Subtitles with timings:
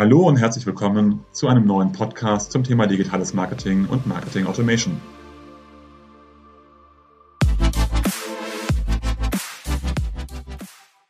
[0.00, 4.96] Hallo und herzlich willkommen zu einem neuen Podcast zum Thema digitales Marketing und Marketing Automation.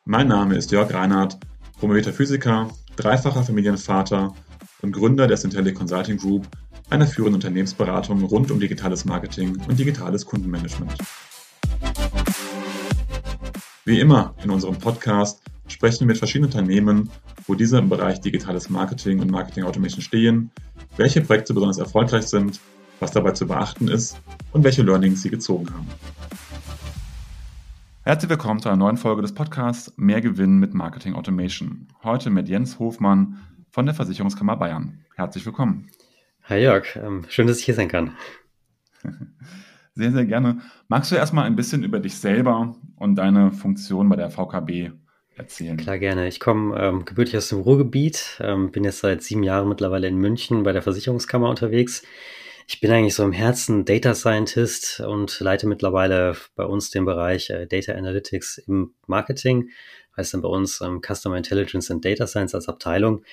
[0.06, 1.36] Mein Name ist Jörg Reinhardt,
[1.78, 4.34] promovierter Physiker, dreifacher Familienvater
[4.80, 6.48] und Gründer der Centelli Consulting Group,
[6.88, 10.96] einer führenden Unternehmensberatung rund um digitales Marketing und digitales Kundenmanagement.
[13.84, 17.10] Wie immer in unserem Podcast sprechen wir mit verschiedenen Unternehmen,
[17.46, 20.50] wo diese im Bereich digitales Marketing und Marketing Automation stehen,
[20.96, 22.60] welche Projekte besonders erfolgreich sind,
[23.00, 24.18] was dabei zu beachten ist
[24.52, 25.86] und welche Learnings sie gezogen haben.
[28.02, 31.88] Herzlich willkommen zu einer neuen Folge des Podcasts Mehr Gewinn mit Marketing Automation.
[32.02, 33.38] Heute mit Jens Hofmann
[33.70, 35.04] von der Versicherungskammer Bayern.
[35.14, 35.90] Herzlich willkommen.
[36.44, 38.12] Hi Jörg, ähm, schön, dass ich hier sein kann.
[39.94, 40.60] Sehr, sehr gerne.
[40.86, 44.92] Magst du erstmal ein bisschen über dich selber und deine Funktion bei der VKB
[45.38, 45.76] erzählen?
[45.76, 46.28] Klar, gerne.
[46.28, 50.16] Ich komme ähm, gebürtig aus dem Ruhrgebiet, ähm, bin jetzt seit sieben Jahren mittlerweile in
[50.16, 52.02] München bei der Versicherungskammer unterwegs.
[52.66, 57.48] Ich bin eigentlich so im Herzen Data Scientist und leite mittlerweile bei uns den Bereich
[57.48, 59.70] äh, Data Analytics im Marketing,
[60.16, 63.24] heißt dann bei uns ähm, Customer Intelligence and Data Science als Abteilung.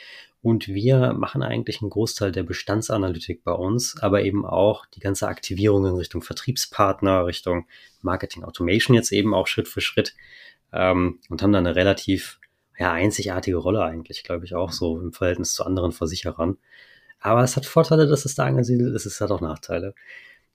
[0.42, 5.28] Und wir machen eigentlich einen Großteil der Bestandsanalytik bei uns, aber eben auch die ganze
[5.28, 7.66] Aktivierung in Richtung Vertriebspartner, Richtung
[8.04, 10.16] Marketing Automation jetzt eben auch Schritt für Schritt
[10.76, 12.40] ähm, und haben da eine relativ
[12.78, 16.58] ja, einzigartige Rolle eigentlich, glaube ich, auch so im Verhältnis zu anderen Versicherern.
[17.20, 19.96] Aber es hat Vorteile, dass es da angesiedelt ist, es hat auch Nachteile.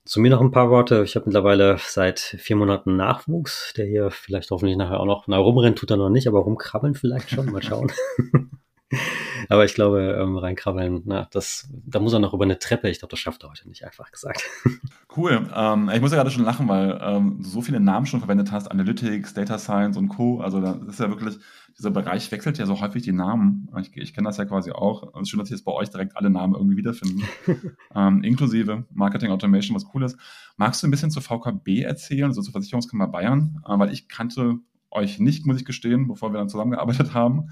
[0.05, 1.03] Zu mir noch ein paar Worte.
[1.03, 5.37] Ich habe mittlerweile seit vier Monaten Nachwuchs, der hier vielleicht hoffentlich nachher auch noch, na,
[5.37, 7.91] rumrennen tut er noch nicht, aber rumkrabbeln vielleicht schon, mal schauen.
[9.51, 12.89] Aber ich glaube, ähm, reinkrabbeln, na, das, da muss er noch über eine Treppe.
[12.89, 14.43] Ich glaube, das schafft er heute nicht, einfach gesagt.
[15.13, 15.45] Cool.
[15.53, 18.49] Ähm, ich muss ja gerade schon lachen, weil ähm, du so viele Namen schon verwendet
[18.49, 20.39] hast, Analytics, Data Science und Co.
[20.39, 21.37] Also da ist ja wirklich,
[21.77, 23.67] dieser Bereich wechselt ja so häufig die Namen.
[23.81, 25.13] Ich, ich kenne das ja quasi auch.
[25.15, 27.23] Es ist schön, dass ich jetzt bei euch direkt alle Namen irgendwie wiederfinden.
[27.93, 30.17] ähm, inklusive Marketing Automation, was cool ist.
[30.55, 33.61] Magst du ein bisschen zur VKB erzählen, also zur Versicherungskammer Bayern?
[33.67, 34.59] Äh, weil ich kannte
[34.91, 37.49] euch nicht, muss ich gestehen, bevor wir dann zusammengearbeitet haben.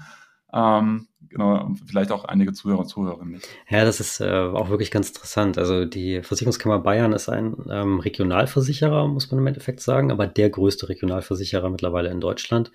[0.54, 3.48] Ähm, genau, vielleicht auch einige Zuhörer und Zuhörerinnen nicht.
[3.68, 5.56] Ja, das ist äh, auch wirklich ganz interessant.
[5.56, 10.50] Also die Versicherungskammer Bayern ist ein ähm, Regionalversicherer, muss man im Endeffekt sagen, aber der
[10.50, 12.70] größte Regionalversicherer mittlerweile in Deutschland.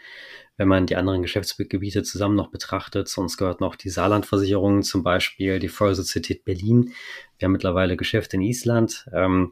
[0.57, 5.03] Wenn man die anderen Geschäftsgebiete zusammen noch betrachtet, zu uns gehört noch die Saarlandversicherung, zum
[5.03, 6.93] Beispiel die Vollsozietät Berlin.
[7.37, 9.05] Wir haben mittlerweile Geschäfte in Island.
[9.13, 9.51] Ähm,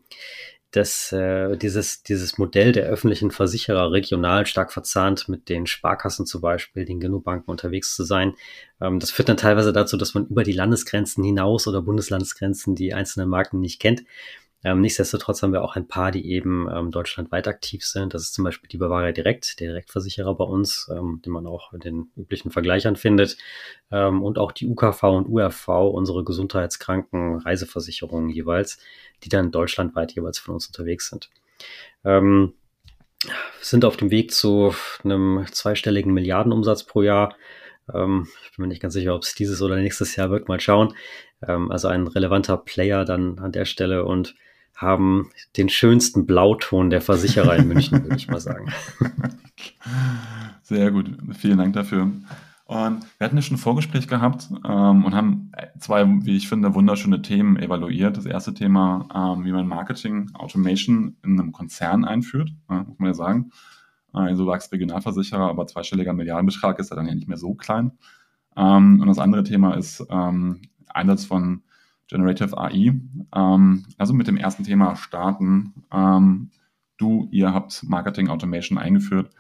[0.73, 6.41] dass äh, dieses, dieses Modell der öffentlichen Versicherer regional stark verzahnt mit den Sparkassen zum
[6.41, 8.34] Beispiel, den Genobanken unterwegs zu sein.
[8.81, 12.94] Ähm, das führt dann teilweise dazu, dass man über die Landesgrenzen hinaus oder Bundeslandesgrenzen die
[12.94, 14.03] einzelnen Marken nicht kennt.
[14.63, 18.13] Ähm, nichtsdestotrotz haben wir auch ein paar, die eben ähm, deutschlandweit aktiv sind.
[18.13, 21.74] Das ist zum Beispiel die Bavaria Direkt, der Direktversicherer bei uns, ähm, den man auch
[21.74, 23.38] in den üblichen Vergleichern findet.
[23.91, 28.78] Ähm, und auch die UKV und URV, unsere Gesundheitskranken Reiseversicherungen jeweils,
[29.23, 31.29] die dann deutschlandweit jeweils von uns unterwegs sind.
[32.06, 32.53] Ähm,
[33.62, 34.73] sind auf dem Weg zu
[35.03, 37.35] einem zweistelligen Milliardenumsatz pro Jahr.
[37.94, 40.47] Ähm, ich bin mir nicht ganz sicher, ob es dieses oder nächstes Jahr wird.
[40.47, 40.96] Mal schauen.
[41.46, 44.35] Ähm, also ein relevanter Player dann an der Stelle und
[44.75, 48.72] haben den schönsten Blauton der Versicherer in München, würde ich mal sagen.
[50.63, 52.11] Sehr gut, vielen Dank dafür.
[52.66, 56.73] Und wir hatten ja schon ein Vorgespräch gehabt ähm, und haben zwei, wie ich finde,
[56.73, 58.17] wunderschöne Themen evaluiert.
[58.17, 63.09] Das erste Thema, ähm, wie man Marketing Automation in einem Konzern einführt, äh, muss man
[63.09, 63.51] ja sagen.
[64.16, 67.91] Äh, so sagst Regionalversicherer, aber zweistelliger Milliardenbetrag ist ja dann ja nicht mehr so klein.
[68.55, 71.63] Ähm, und das andere Thema ist ähm, Einsatz von
[72.13, 72.94] Generative AI.
[73.35, 75.74] Ähm, also mit dem ersten Thema starten.
[75.91, 76.51] Ähm,
[76.97, 79.31] du, ihr habt Marketing Automation eingeführt.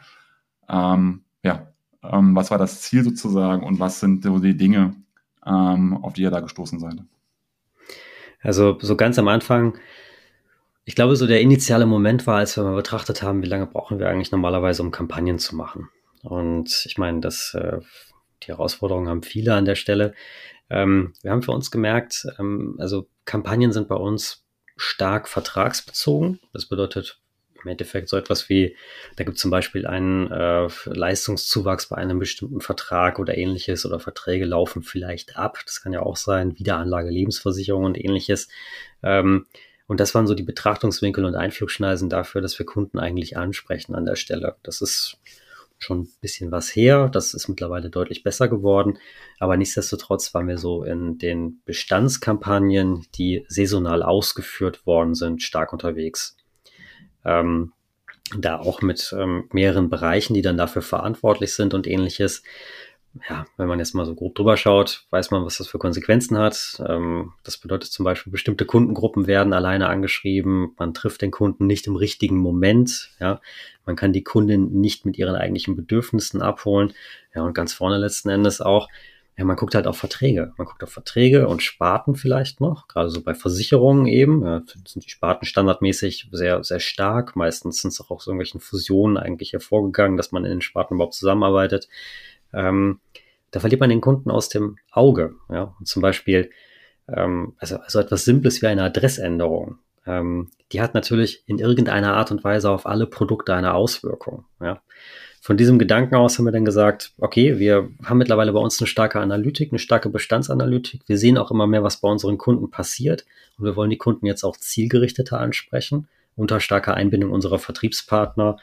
[0.67, 1.67] Ähm, ja,
[2.03, 4.95] ähm, was war das Ziel sozusagen und was sind so die Dinge,
[5.45, 6.97] ähm, auf die ihr da gestoßen seid?
[8.41, 9.77] Also so ganz am Anfang,
[10.83, 13.99] ich glaube, so der initiale Moment war, als wir mal betrachtet haben, wie lange brauchen
[13.99, 15.89] wir eigentlich normalerweise, um Kampagnen zu machen.
[16.23, 17.79] Und ich meine, das, äh,
[18.41, 20.13] die Herausforderungen haben viele an der Stelle.
[20.73, 24.43] Ähm, wir haben für uns gemerkt, ähm, also Kampagnen sind bei uns
[24.75, 26.39] stark vertragsbezogen.
[26.51, 27.19] Das bedeutet
[27.63, 28.75] im Endeffekt so etwas wie,
[29.15, 33.99] da gibt es zum Beispiel einen äh, Leistungszuwachs bei einem bestimmten Vertrag oder ähnliches oder
[33.99, 35.59] Verträge laufen vielleicht ab.
[35.65, 38.49] Das kann ja auch sein, Wiederanlage, Lebensversicherung und ähnliches.
[39.03, 39.45] Ähm,
[39.85, 44.05] und das waren so die Betrachtungswinkel und Einflugschneisen dafür, dass wir Kunden eigentlich ansprechen an
[44.05, 44.55] der Stelle.
[44.63, 45.17] Das ist
[45.83, 47.09] schon ein bisschen was her.
[47.09, 48.97] Das ist mittlerweile deutlich besser geworden.
[49.39, 56.37] Aber nichtsdestotrotz waren wir so in den Bestandskampagnen, die saisonal ausgeführt worden sind, stark unterwegs.
[57.25, 57.73] Ähm,
[58.37, 62.43] da auch mit ähm, mehreren Bereichen, die dann dafür verantwortlich sind und ähnliches.
[63.29, 66.37] Ja, wenn man jetzt mal so grob drüber schaut, weiß man, was das für Konsequenzen
[66.37, 66.81] hat.
[66.87, 70.73] Ähm, das bedeutet zum Beispiel, bestimmte Kundengruppen werden alleine angeschrieben.
[70.77, 73.11] Man trifft den Kunden nicht im richtigen Moment.
[73.19, 73.39] Ja,
[73.85, 76.93] man kann die Kundin nicht mit ihren eigentlichen Bedürfnissen abholen.
[77.35, 78.89] Ja, und ganz vorne letzten Endes auch,
[79.37, 80.53] ja, man guckt halt auf Verträge.
[80.57, 84.43] Man guckt auf Verträge und Sparten vielleicht noch, gerade so bei Versicherungen eben.
[84.43, 87.35] Ja, sind die Sparten standardmäßig sehr, sehr stark.
[87.35, 91.15] Meistens sind es auch aus irgendwelchen Fusionen eigentlich hervorgegangen, dass man in den Sparten überhaupt
[91.15, 91.87] zusammenarbeitet.
[92.53, 92.99] Ähm,
[93.51, 95.35] da verliert man den Kunden aus dem Auge.
[95.49, 95.75] Ja?
[95.79, 96.49] Und zum Beispiel,
[97.07, 99.77] ähm, also, also etwas Simples wie eine Adressänderung.
[100.05, 104.45] Ähm, die hat natürlich in irgendeiner Art und Weise auf alle Produkte eine Auswirkung.
[104.59, 104.81] Ja?
[105.39, 108.87] Von diesem Gedanken aus haben wir dann gesagt, okay, wir haben mittlerweile bei uns eine
[108.87, 111.01] starke Analytik, eine starke Bestandsanalytik.
[111.05, 113.25] Wir sehen auch immer mehr, was bei unseren Kunden passiert.
[113.57, 116.07] Und wir wollen die Kunden jetzt auch zielgerichteter ansprechen,
[116.37, 118.57] unter starker Einbindung unserer Vertriebspartner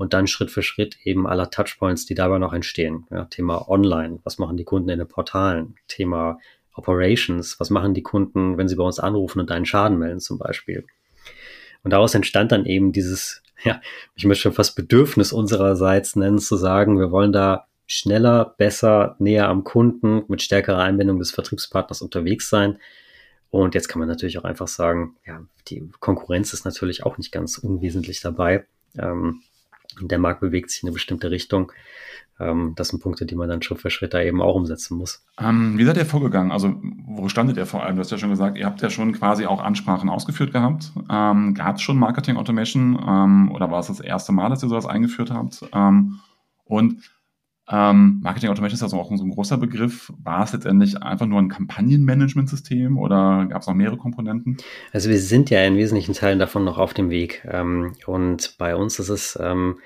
[0.00, 3.06] und dann Schritt für Schritt eben aller Touchpoints, die dabei noch entstehen.
[3.10, 5.74] Ja, Thema Online, was machen die Kunden in den Portalen?
[5.88, 6.38] Thema
[6.72, 10.38] Operations, was machen die Kunden, wenn sie bei uns anrufen und einen Schaden melden zum
[10.38, 10.86] Beispiel?
[11.82, 13.82] Und daraus entstand dann eben dieses, ja,
[14.14, 19.50] ich möchte schon fast Bedürfnis unsererseits nennen, zu sagen, wir wollen da schneller, besser, näher
[19.50, 22.78] am Kunden mit stärkerer Einbindung des Vertriebspartners unterwegs sein.
[23.50, 27.32] Und jetzt kann man natürlich auch einfach sagen, ja, die Konkurrenz ist natürlich auch nicht
[27.32, 28.64] ganz unwesentlich dabei.
[28.96, 29.42] Ähm,
[30.00, 31.72] der Markt bewegt sich in eine bestimmte Richtung.
[32.38, 35.24] Ähm, das sind Punkte, die man dann Schritt für Schritt da eben auch umsetzen muss.
[35.38, 36.52] Ähm, wie seid ihr vorgegangen?
[36.52, 36.74] Also
[37.06, 37.96] wo standet ihr vor allem?
[37.96, 40.92] Du hast ja schon gesagt, ihr habt ja schon quasi auch Ansprachen ausgeführt gehabt.
[41.10, 44.68] Ähm, Gab es schon Marketing Automation ähm, oder war es das erste Mal, dass ihr
[44.68, 45.64] sowas eingeführt habt?
[45.72, 46.20] Ähm,
[46.64, 47.02] und
[47.72, 50.12] ähm, Marketing Automation ist ja also auch so ein großer Begriff.
[50.22, 54.56] War es letztendlich einfach nur ein Kampagnenmanagementsystem oder gab es noch mehrere Komponenten?
[54.92, 57.46] Also wir sind ja in wesentlichen Teilen davon noch auf dem Weg.
[57.48, 59.78] Ähm, und bei uns ist es, ähm,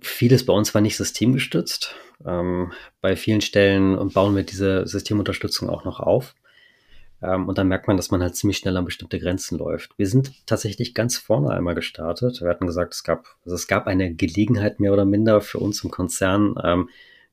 [0.00, 1.96] vieles bei uns war nicht systemgestützt.
[2.24, 6.34] Ähm, bei vielen Stellen bauen wir diese Systemunterstützung auch noch auf.
[7.22, 9.96] Ähm, und dann merkt man, dass man halt ziemlich schnell an bestimmte Grenzen läuft.
[9.96, 12.40] Wir sind tatsächlich ganz vorne einmal gestartet.
[12.40, 15.82] Wir hatten gesagt, es gab, also es gab eine Gelegenheit mehr oder minder für uns
[15.84, 16.88] im Konzern, ähm,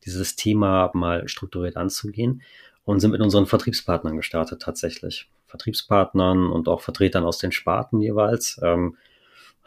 [0.05, 2.41] dieses Thema mal strukturiert anzugehen
[2.85, 5.29] und sind mit unseren Vertriebspartnern gestartet tatsächlich.
[5.47, 8.59] Vertriebspartnern und auch Vertretern aus den Sparten jeweils.
[8.63, 8.95] Ähm,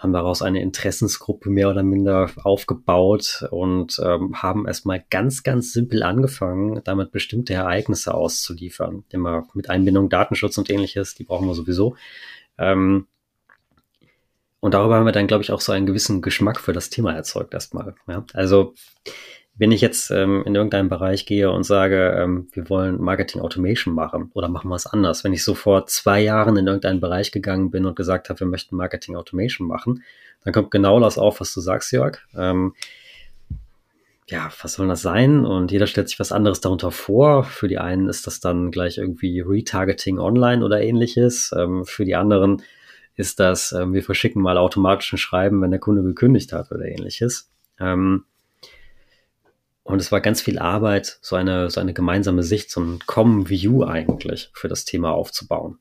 [0.02, 6.02] haben daraus eine Interessensgruppe mehr oder minder aufgebaut und ähm, haben erstmal ganz, ganz simpel
[6.02, 9.04] angefangen, damit bestimmte Ereignisse auszuliefern.
[9.10, 11.94] Immer mit Einbindung Datenschutz und ähnliches, die brauchen wir sowieso.
[12.58, 13.06] Ähm,
[14.58, 17.12] und darüber haben wir dann, glaube ich, auch so einen gewissen Geschmack für das Thema
[17.14, 17.94] erzeugt erstmal.
[18.08, 18.24] Ja?
[18.32, 18.74] Also
[19.54, 23.94] wenn ich jetzt ähm, in irgendeinen Bereich gehe und sage, ähm, wir wollen Marketing Automation
[23.94, 27.32] machen oder machen wir es anders, wenn ich so vor zwei Jahren in irgendeinen Bereich
[27.32, 30.02] gegangen bin und gesagt habe, wir möchten Marketing Automation machen,
[30.44, 32.18] dann kommt genau das auf, was du sagst, Jörg.
[32.34, 32.74] Ähm,
[34.28, 35.44] ja, was soll das sein?
[35.44, 37.44] Und jeder stellt sich was anderes darunter vor.
[37.44, 41.52] Für die einen ist das dann gleich irgendwie Retargeting online oder ähnliches.
[41.56, 42.62] Ähm, für die anderen
[43.14, 46.86] ist das, ähm, wir verschicken mal automatisch ein Schreiben, wenn der Kunde gekündigt hat oder
[46.86, 47.50] ähnliches.
[47.78, 48.24] Ähm,
[49.84, 53.48] und es war ganz viel Arbeit, so eine, so eine gemeinsame Sicht, so ein Common
[53.48, 55.78] View eigentlich für das Thema aufzubauen.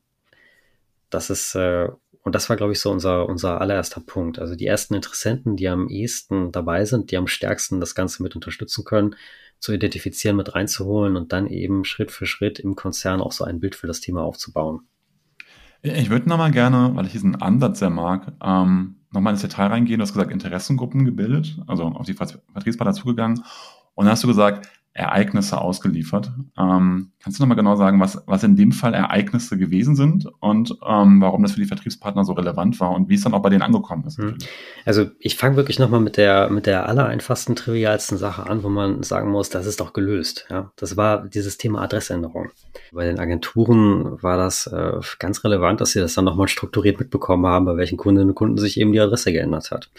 [1.08, 1.88] Das ist, äh,
[2.22, 4.38] und das war, glaube ich, so unser, unser allererster Punkt.
[4.38, 8.34] Also die ersten Interessenten, die am ehesten dabei sind, die am stärksten das Ganze mit
[8.34, 9.14] unterstützen können,
[9.60, 13.60] zu identifizieren, mit reinzuholen und dann eben Schritt für Schritt im Konzern auch so ein
[13.60, 14.80] Bild für das Thema aufzubauen.
[15.82, 19.98] Ich würde nochmal gerne, weil ich diesen Ansatz sehr mag, ähm, nochmal ins Detail reingehen.
[19.98, 23.44] Du hast gesagt, Interessengruppen gebildet, also auf die Vertriebspartner zugegangen
[23.94, 26.32] und dann hast du gesagt, Ereignisse ausgeliefert.
[26.58, 30.76] Ähm, kannst du nochmal genau sagen, was, was in dem Fall Ereignisse gewesen sind und
[30.86, 33.48] ähm, warum das für die Vertriebspartner so relevant war und wie es dann auch bei
[33.48, 34.18] denen angekommen ist?
[34.18, 34.36] Hm.
[34.84, 39.02] Also ich fange wirklich nochmal mit der, mit der allereinfachsten, trivialsten Sache an, wo man
[39.02, 40.46] sagen muss, das ist doch gelöst.
[40.50, 40.72] Ja?
[40.76, 42.50] Das war dieses Thema Adressänderung.
[42.92, 47.46] Bei den Agenturen war das äh, ganz relevant, dass sie das dann nochmal strukturiert mitbekommen
[47.46, 49.90] haben, bei welchen Kundinnen und Kunden sich eben die Adresse geändert hat.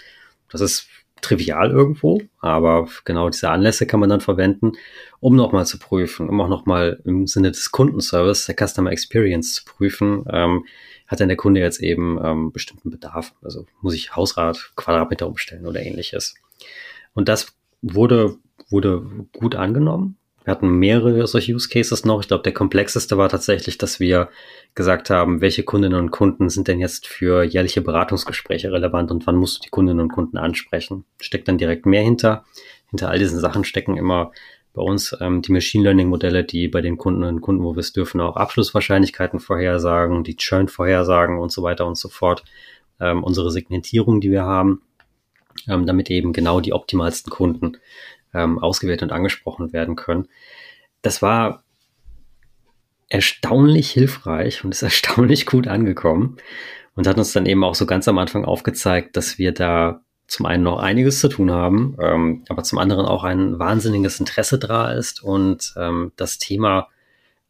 [0.51, 0.87] Das ist
[1.23, 4.73] trivial irgendwo, aber genau diese Anlässe kann man dann verwenden,
[5.19, 9.65] um nochmal zu prüfen, um auch nochmal im Sinne des Kundenservice, der Customer Experience zu
[9.65, 10.65] prüfen, ähm,
[11.07, 13.33] hat denn der Kunde jetzt eben ähm, bestimmten Bedarf?
[13.41, 16.35] Also muss ich Hausrat, Quadratmeter umstellen oder ähnliches.
[17.13, 18.37] Und das wurde,
[18.69, 19.05] wurde
[19.37, 20.17] gut angenommen.
[20.43, 22.21] Wir hatten mehrere solche Use Cases noch.
[22.21, 24.29] Ich glaube, der komplexeste war tatsächlich, dass wir
[24.75, 29.35] gesagt haben, welche Kundinnen und Kunden sind denn jetzt für jährliche Beratungsgespräche relevant und wann
[29.35, 31.05] musst du die Kundinnen und Kunden ansprechen.
[31.21, 32.43] Steckt dann direkt mehr hinter.
[32.89, 34.31] Hinter all diesen Sachen stecken immer
[34.73, 37.79] bei uns ähm, die Machine Learning Modelle, die bei den Kundinnen und Kunden, wo wir
[37.79, 42.43] es dürfen, auch Abschlusswahrscheinlichkeiten vorhersagen, die Churn vorhersagen und so weiter und so fort.
[42.99, 44.81] Ähm, unsere Segmentierung, die wir haben,
[45.67, 47.77] ähm, damit eben genau die optimalsten Kunden
[48.33, 50.27] ähm, ausgewählt und angesprochen werden können.
[51.01, 51.63] Das war
[53.09, 56.37] erstaunlich hilfreich und ist erstaunlich gut angekommen
[56.95, 60.45] und hat uns dann eben auch so ganz am Anfang aufgezeigt, dass wir da zum
[60.45, 64.91] einen noch einiges zu tun haben, ähm, aber zum anderen auch ein wahnsinniges Interesse da
[64.91, 66.87] ist und ähm, das Thema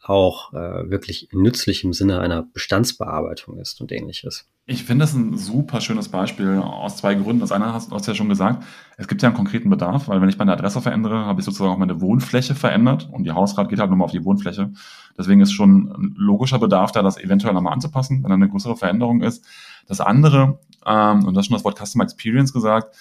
[0.02, 4.48] auch äh, wirklich nützlich im Sinne einer Bestandsbearbeitung ist und ähnliches.
[4.66, 7.42] Ich finde das ein super schönes Beispiel aus zwei Gründen.
[7.42, 8.64] Das eine hast du ja schon gesagt,
[8.96, 11.70] es gibt ja einen konkreten Bedarf, weil wenn ich meine Adresse verändere, habe ich sozusagen
[11.72, 14.72] auch meine Wohnfläche verändert und die Hausrat geht halt nur mal auf die Wohnfläche.
[15.18, 18.78] Deswegen ist schon ein logischer Bedarf da, das eventuell nochmal anzupassen, wenn da eine größere
[18.78, 19.46] Veränderung ist.
[19.86, 22.96] Das andere, ähm, und das ist schon das Wort Customer Experience gesagt,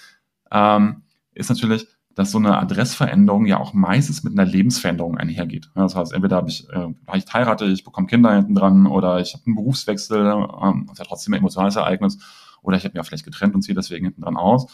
[0.50, 1.02] ähm,
[1.32, 5.70] ist natürlich, dass so eine Adressveränderung ja auch meistens mit einer Lebensveränderung einhergeht.
[5.74, 9.34] das heißt, entweder habe ich, äh, ich heirate, ich bekomme Kinder hinten dran oder ich
[9.34, 12.18] habe einen Berufswechsel, ähm, das ist ja trotzdem ein emotionales Ereignis,
[12.62, 14.66] oder ich habe mich ja vielleicht getrennt und ziehe deswegen hinten dran aus.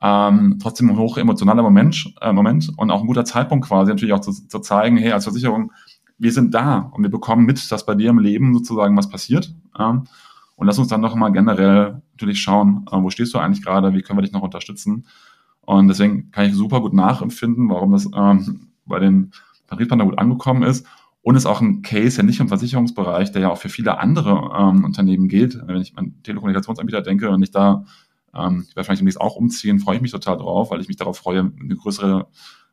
[0.00, 4.14] Ähm, trotzdem ein hoch emotionaler Moment, äh, Moment und auch ein guter Zeitpunkt quasi natürlich
[4.14, 5.72] auch zu, zu zeigen, hey, als Versicherung,
[6.18, 9.54] wir sind da und wir bekommen mit, dass bei dir im Leben sozusagen was passiert.
[9.78, 10.04] Ähm,
[10.56, 13.94] und lass uns dann noch mal generell natürlich schauen, äh, wo stehst du eigentlich gerade,
[13.94, 15.06] wie können wir dich noch unterstützen.
[15.68, 19.32] Und deswegen kann ich super gut nachempfinden, warum das ähm, bei den
[19.66, 20.86] Vertriebspartnern gut angekommen ist.
[21.20, 24.50] Und ist auch ein Case ja nicht im Versicherungsbereich, der ja auch für viele andere
[24.58, 25.60] ähm, Unternehmen gilt.
[25.66, 27.84] Wenn ich an Telekommunikationsanbieter denke und ich da,
[28.34, 30.96] ähm, ich werde wahrscheinlich demnächst auch umziehen, freue ich mich total drauf, weil ich mich
[30.96, 32.28] darauf freue, eine größere,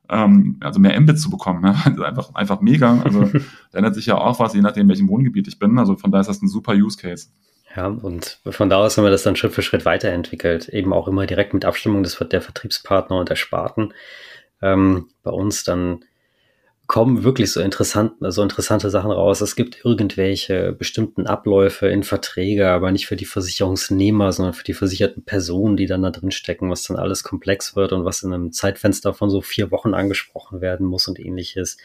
[0.07, 1.63] ähm, also mehr Mbit zu bekommen.
[1.63, 1.75] Ne?
[1.83, 3.01] Das ist einfach, einfach mega.
[3.01, 3.23] Also
[3.71, 5.77] da ändert sich ja auch was, je nachdem, welchem Wohngebiet ich bin.
[5.79, 7.27] Also von daher ist das ein super Use Case.
[7.75, 10.69] Ja, und von da aus haben wir das dann Schritt für Schritt weiterentwickelt.
[10.69, 13.93] Eben auch immer direkt mit Abstimmung des, der Vertriebspartner und der Sparten.
[14.61, 16.05] Ähm, bei uns dann
[16.87, 19.41] kommen wirklich so, interessant, so interessante Sachen raus.
[19.41, 24.73] Es gibt irgendwelche bestimmten Abläufe in Verträge, aber nicht für die Versicherungsnehmer, sondern für die
[24.75, 28.31] versicherten Personen, die dann da drin stecken, was dann alles komplex wird und was in
[28.31, 31.77] einem Zeitfenster von so vier Wochen angesprochen werden muss und ähnliches.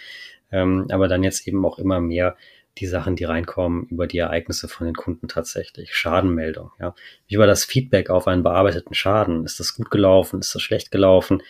[0.53, 2.37] Ähm, aber dann jetzt eben auch immer mehr
[2.81, 5.95] die Sachen, die reinkommen über die Ereignisse von den Kunden tatsächlich.
[5.95, 6.95] Schadenmeldung, ja.
[7.39, 9.45] War das Feedback auf einen bearbeiteten Schaden?
[9.45, 10.41] Ist das gut gelaufen?
[10.41, 11.43] Ist das schlecht gelaufen?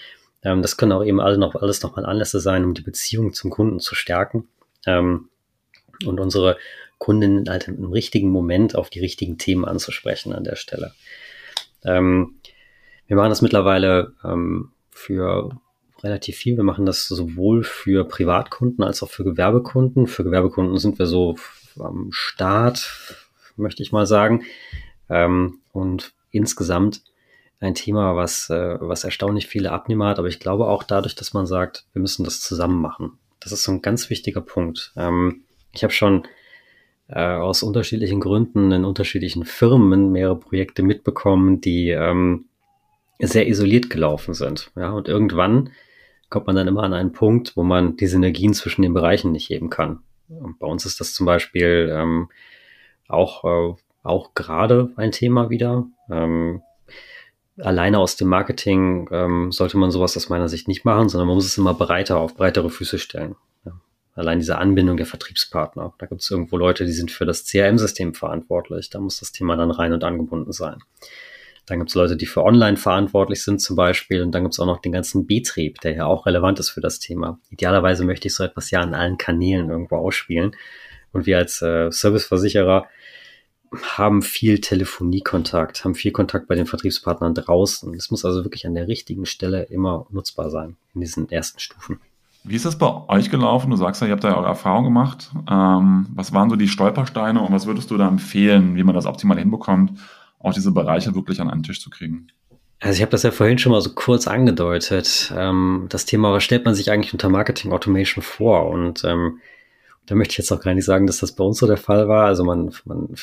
[0.43, 3.51] Ähm, das können auch eben alle noch, alles nochmal Anlässe sein, um die Beziehung zum
[3.51, 4.49] Kunden zu stärken.
[4.87, 5.29] Ähm,
[6.05, 6.57] und unsere
[6.99, 10.93] Kundinnen halt im richtigen Moment auf die richtigen Themen anzusprechen an der Stelle.
[11.85, 12.37] Ähm,
[13.07, 15.51] wir machen das mittlerweile ähm, für
[16.03, 16.57] relativ viel.
[16.57, 20.07] Wir machen das sowohl für Privatkunden als auch für Gewerbekunden.
[20.07, 21.37] Für Gewerbekunden sind wir so
[21.79, 23.17] am Start,
[23.57, 24.45] möchte ich mal sagen.
[25.09, 27.03] Ähm, und insgesamt
[27.61, 31.35] ein Thema, was, äh, was erstaunlich viele Abnehmer hat, aber ich glaube auch dadurch, dass
[31.35, 33.19] man sagt, wir müssen das zusammen machen.
[33.39, 34.93] Das ist so ein ganz wichtiger Punkt.
[34.97, 35.43] Ähm,
[35.73, 36.27] ich habe schon
[37.09, 42.47] äh, aus unterschiedlichen Gründen in unterschiedlichen Firmen mehrere Projekte mitbekommen, die ähm,
[43.19, 44.71] sehr isoliert gelaufen sind.
[44.77, 45.71] Ja, und irgendwann
[46.31, 49.51] kommt man dann immer an einen Punkt, wo man die Synergien zwischen den Bereichen nicht
[49.51, 50.01] heben kann.
[50.29, 52.31] Und bei uns ist das zum Beispiel ähm,
[53.09, 55.87] auch, äh, auch gerade ein Thema wieder.
[56.09, 56.63] Ähm,
[57.59, 61.35] alleine aus dem Marketing ähm, sollte man sowas aus meiner Sicht nicht machen, sondern man
[61.35, 63.37] muss es immer breiter auf breitere Füße stellen.
[64.15, 65.95] Allein diese Anbindung der Vertriebspartner.
[65.99, 68.91] Da gibt es irgendwo Leute, die sind für das CRM-System verantwortlich.
[68.91, 70.83] Da muss das Thema dann rein und angebunden sein.
[71.71, 74.23] Dann gibt es Leute, die für Online verantwortlich sind zum Beispiel.
[74.23, 76.81] Und dann gibt es auch noch den ganzen Betrieb, der ja auch relevant ist für
[76.81, 77.39] das Thema.
[77.51, 80.57] Idealerweise möchte ich so etwas ja an allen Kanälen irgendwo ausspielen.
[81.13, 82.87] Und wir als äh, Serviceversicherer
[83.97, 87.95] haben viel Telefoniekontakt, haben viel Kontakt bei den Vertriebspartnern draußen.
[87.95, 92.01] Es muss also wirklich an der richtigen Stelle immer nutzbar sein in diesen ersten Stufen.
[92.43, 93.71] Wie ist das bei euch gelaufen?
[93.71, 95.31] Du sagst ja, ihr habt da eure Erfahrung gemacht.
[95.49, 99.07] Ähm, was waren so die Stolpersteine und was würdest du da empfehlen, wie man das
[99.07, 99.93] optimal hinbekommt,
[100.41, 102.29] auch diese Bereiche wirklich an einen Tisch zu kriegen.
[102.81, 105.33] Also ich habe das ja vorhin schon mal so kurz angedeutet.
[105.37, 108.69] Ähm, das Thema, was stellt man sich eigentlich unter Marketing Automation vor?
[108.69, 109.39] Und ähm,
[110.07, 112.09] da möchte ich jetzt auch gar nicht sagen, dass das bei uns so der Fall
[112.09, 112.25] war.
[112.25, 113.15] Also man, man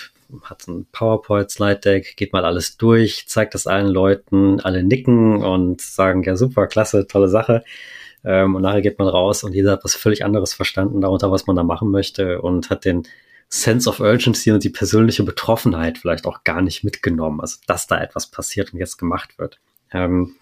[0.44, 6.22] hat ein PowerPoint-Slide-Deck, geht mal alles durch, zeigt das allen Leuten, alle nicken und sagen,
[6.24, 7.64] ja super, klasse, tolle Sache.
[8.24, 11.48] Ähm, und nachher geht man raus und jeder hat was völlig anderes verstanden darunter, was
[11.48, 13.04] man da machen möchte und hat den
[13.50, 17.40] Sense of Urgency und die persönliche Betroffenheit vielleicht auch gar nicht mitgenommen.
[17.40, 19.60] Also, dass da etwas passiert und jetzt gemacht wird.
[19.92, 20.36] Ähm,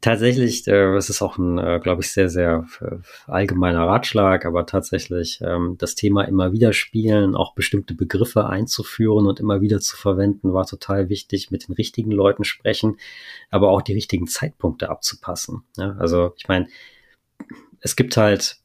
[0.00, 4.64] tatsächlich, äh, es ist auch ein, äh, glaube ich, sehr, sehr äh, allgemeiner Ratschlag, aber
[4.64, 9.96] tatsächlich ähm, das Thema immer wieder spielen, auch bestimmte Begriffe einzuführen und immer wieder zu
[9.96, 12.96] verwenden, war total wichtig, mit den richtigen Leuten sprechen,
[13.50, 15.64] aber auch die richtigen Zeitpunkte abzupassen.
[15.76, 16.68] Ja, also ich meine,
[17.80, 18.59] es gibt halt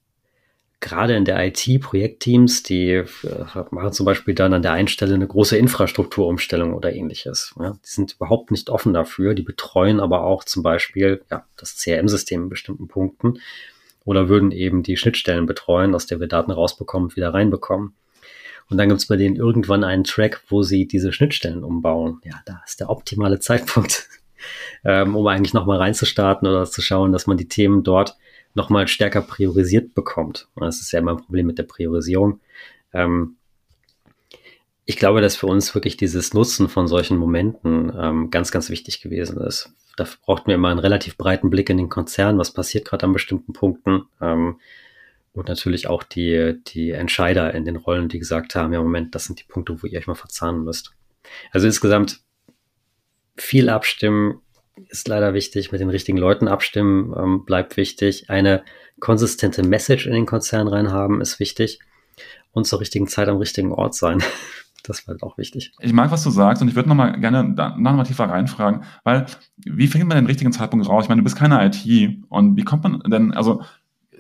[0.79, 3.05] gerade in der IT Projektteams, die äh,
[3.72, 7.53] machen zum Beispiel dann an der einen Stelle eine große Infrastrukturumstellung oder ähnliches.
[7.60, 9.34] Ja, die sind überhaupt nicht offen dafür.
[9.34, 13.39] Die betreuen aber auch zum Beispiel ja, das CRM-System in bestimmten Punkten
[14.03, 17.96] oder würden eben die Schnittstellen betreuen, aus der wir Daten rausbekommen und wieder reinbekommen.
[18.70, 22.22] Und dann gibt es bei denen irgendwann einen Track, wo sie diese Schnittstellen umbauen.
[22.24, 24.08] Ja, da ist der optimale Zeitpunkt,
[24.86, 28.17] ähm, um eigentlich nochmal reinzustarten oder zu schauen, dass man die Themen dort
[28.55, 30.47] nochmal stärker priorisiert bekommt.
[30.55, 32.39] Das ist ja immer ein Problem mit der Priorisierung.
[32.93, 33.38] Ähm,
[34.85, 39.01] ich glaube, dass für uns wirklich dieses Nutzen von solchen Momenten ähm, ganz, ganz wichtig
[39.01, 39.74] gewesen ist.
[39.97, 43.13] Da brauchten wir immer einen relativ breiten Blick in den Konzern, was passiert gerade an
[43.13, 44.03] bestimmten Punkten.
[44.21, 44.59] Ähm,
[45.33, 49.25] und natürlich auch die, die Entscheider in den Rollen, die gesagt haben, ja, Moment, das
[49.25, 50.93] sind die Punkte, wo ihr euch mal verzahnen müsst.
[51.51, 52.21] Also insgesamt
[53.35, 54.41] viel abstimmen,
[54.89, 55.72] ist leider wichtig.
[55.72, 58.29] Mit den richtigen Leuten abstimmen ähm, bleibt wichtig.
[58.29, 58.63] Eine
[59.00, 61.79] konsistente Message in den Konzern reinhaben ist wichtig.
[62.51, 64.24] Und zur richtigen Zeit am richtigen Ort sein.
[64.88, 65.72] Das war halt auch wichtig.
[65.79, 69.25] Ich mag, was du sagst und ich würde nochmal gerne nochmal tiefer reinfragen, weil
[69.58, 71.05] wie findet man den richtigen Zeitpunkt raus?
[71.05, 73.63] Ich meine, du bist keine IT und wie kommt man denn, also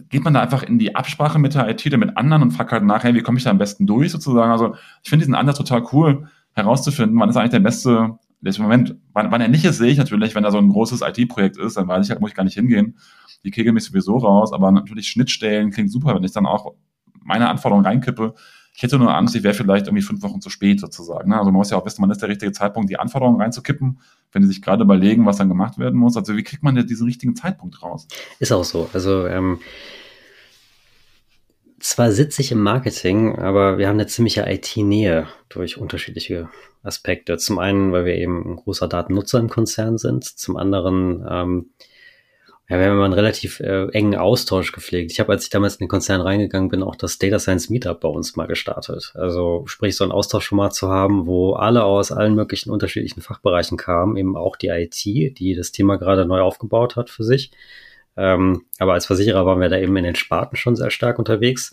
[0.09, 2.71] geht man da einfach in die Absprache mit der IT oder mit anderen und fragt
[2.71, 4.51] halt nachher, wie komme ich da am besten durch sozusagen?
[4.51, 8.95] Also ich finde diesen Ansatz total cool herauszufinden, wann ist eigentlich der beste der Moment,
[9.13, 11.77] wann, wann er nicht ist, sehe ich natürlich, wenn da so ein großes IT-Projekt ist,
[11.77, 12.97] dann weiß ich halt, muss ich gar nicht hingehen.
[13.43, 16.73] Die kegeln mich sowieso raus, aber natürlich Schnittstellen klingt super, wenn ich dann auch
[17.23, 18.33] meine Anforderungen reinkippe.
[18.75, 21.29] Ich hätte nur Angst, ich wäre vielleicht irgendwie fünf Wochen zu spät sozusagen.
[21.29, 21.37] Ne?
[21.37, 23.99] Also man muss ja auch wissen, wann ist der richtige Zeitpunkt, die Anforderungen reinzukippen,
[24.31, 26.17] wenn die sich gerade überlegen, was dann gemacht werden muss.
[26.17, 28.07] Also wie kriegt man denn diesen richtigen Zeitpunkt raus?
[28.39, 28.89] Ist auch so.
[28.93, 29.59] Also ähm,
[31.89, 36.49] zwar sitze ich im Marketing, aber wir haben eine ziemliche IT-Nähe durch unterschiedliche
[36.81, 37.37] Aspekte.
[37.37, 40.23] Zum einen, weil wir eben ein großer Datennutzer im Konzern sind.
[40.23, 41.69] Zum anderen, ähm,
[42.67, 45.11] ja, wir haben immer einen relativ äh, engen Austausch gepflegt.
[45.11, 47.99] Ich habe, als ich damals in den Konzern reingegangen bin, auch das Data Science Meetup
[47.99, 49.13] bei uns mal gestartet.
[49.13, 54.17] Also sprich, so ein Austauschformat zu haben, wo alle aus allen möglichen unterschiedlichen Fachbereichen kamen,
[54.17, 57.51] eben auch die IT, die das Thema gerade neu aufgebaut hat für sich.
[58.17, 61.71] Ähm, aber als Versicherer waren wir da eben in den Sparten schon sehr stark unterwegs.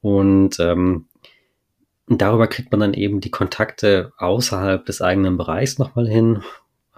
[0.00, 1.06] Und ähm,
[2.08, 6.42] darüber kriegt man dann eben die Kontakte außerhalb des eigenen Bereichs nochmal hin,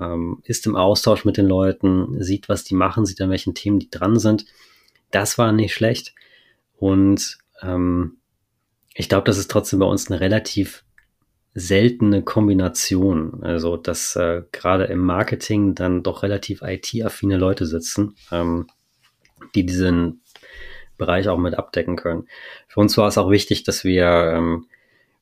[0.01, 3.79] ähm, ist im Austausch mit den Leuten, sieht, was die machen, sieht an welchen Themen
[3.79, 4.47] die dran sind.
[5.11, 6.15] Das war nicht schlecht.
[6.77, 8.17] Und ähm,
[8.95, 10.85] ich glaube, das ist trotzdem bei uns eine relativ
[11.55, 13.43] seltene Kombination.
[13.43, 18.67] Also, dass äh, gerade im Marketing dann doch relativ IT-affine Leute sitzen, ähm,
[19.55, 20.21] die diesen
[20.99, 22.29] Bereich auch mit abdecken können.
[22.69, 24.67] Für uns war es auch wichtig, dass wir, ähm,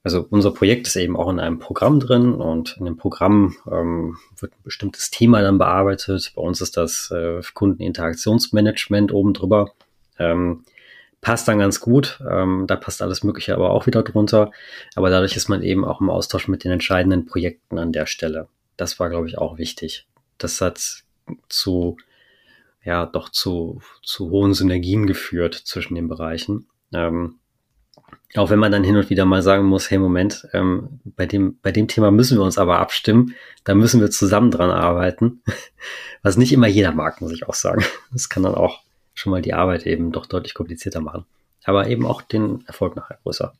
[0.02, 4.16] also unser Projekt ist eben auch in einem Programm drin und in dem Programm ähm,
[4.38, 6.32] wird ein bestimmtes Thema dann bearbeitet.
[6.34, 9.72] Bei uns ist das äh, Kundeninteraktionsmanagement oben drüber.
[10.18, 10.64] Ähm,
[11.22, 12.20] passt dann ganz gut.
[12.28, 14.50] Ähm, da passt alles Mögliche aber auch wieder drunter.
[14.94, 18.48] Aber dadurch ist man eben auch im Austausch mit den entscheidenden Projekten an der Stelle.
[18.76, 20.06] Das war, glaube ich, auch wichtig.
[20.36, 21.04] Das hat
[21.48, 21.96] zu,
[22.84, 26.66] ja, doch zu, zu hohen Synergien geführt zwischen den Bereichen.
[26.92, 27.36] Ähm,
[28.34, 31.58] auch wenn man dann hin und wieder mal sagen muss, hey Moment, ähm, bei, dem,
[31.62, 35.42] bei dem Thema müssen wir uns aber abstimmen, da müssen wir zusammen dran arbeiten.
[36.22, 37.84] Was nicht immer jeder mag, muss ich auch sagen.
[38.12, 38.81] Das kann dann auch
[39.22, 41.24] schon mal die Arbeit eben doch deutlich komplizierter machen.
[41.64, 43.52] Aber eben auch den Erfolg nachher größer.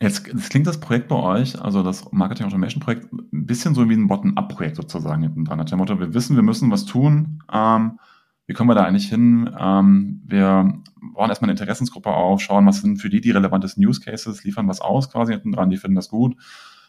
[0.00, 3.88] Jetzt, jetzt klingt das Projekt bei euch, also das Marketing Automation Projekt, ein bisschen so
[3.88, 5.64] wie ein Bottom-up-Projekt sozusagen hinten dran.
[5.64, 7.42] Der Motto, wir wissen, wir müssen was tun.
[7.52, 7.98] Ähm,
[8.46, 9.50] wie kommen wir da eigentlich hin?
[9.58, 10.74] Ähm, wir
[11.14, 14.68] bauen erstmal eine Interessensgruppe auf, schauen, was sind für die die relevantesten Use Cases, liefern
[14.68, 16.36] was aus quasi hinten dran, die finden das gut.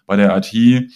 [0.06, 0.92] Bei der IT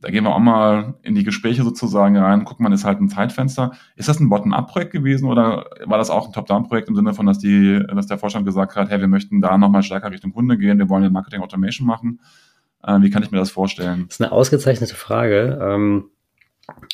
[0.00, 3.08] da gehen wir auch mal in die Gespräche sozusagen rein, gucken, man ist halt ein
[3.08, 3.72] Zeitfenster.
[3.96, 7.38] Ist das ein Bottom-up-Projekt gewesen oder war das auch ein Top-down-Projekt im Sinne von, dass
[7.38, 10.78] die, dass der Vorstand gesagt hat, hey, wir möchten da nochmal stärker Richtung Kunde gehen,
[10.78, 12.20] wir wollen ja Marketing Automation machen?
[12.82, 14.04] Äh, wie kann ich mir das vorstellen?
[14.08, 15.58] Das ist eine ausgezeichnete Frage.
[15.62, 16.10] Ähm,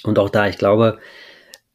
[0.05, 0.99] und auch da, ich glaube,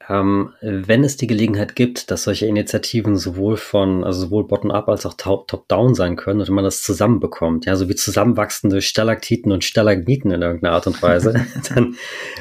[0.10, 5.06] ähm, wenn es die Gelegenheit gibt, dass solche Initiativen sowohl von, also sowohl bottom-up als
[5.06, 10.32] auch top-down sein können und man das zusammenbekommt, ja, so wie zusammenwachsende Stalaktiten und Stalagmiten
[10.32, 11.34] in irgendeiner Art und Weise,
[11.74, 11.96] dann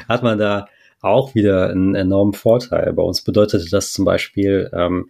[0.07, 0.67] hat man da
[1.01, 2.93] auch wieder einen enormen Vorteil.
[2.93, 5.09] Bei uns bedeutete das zum Beispiel, ähm,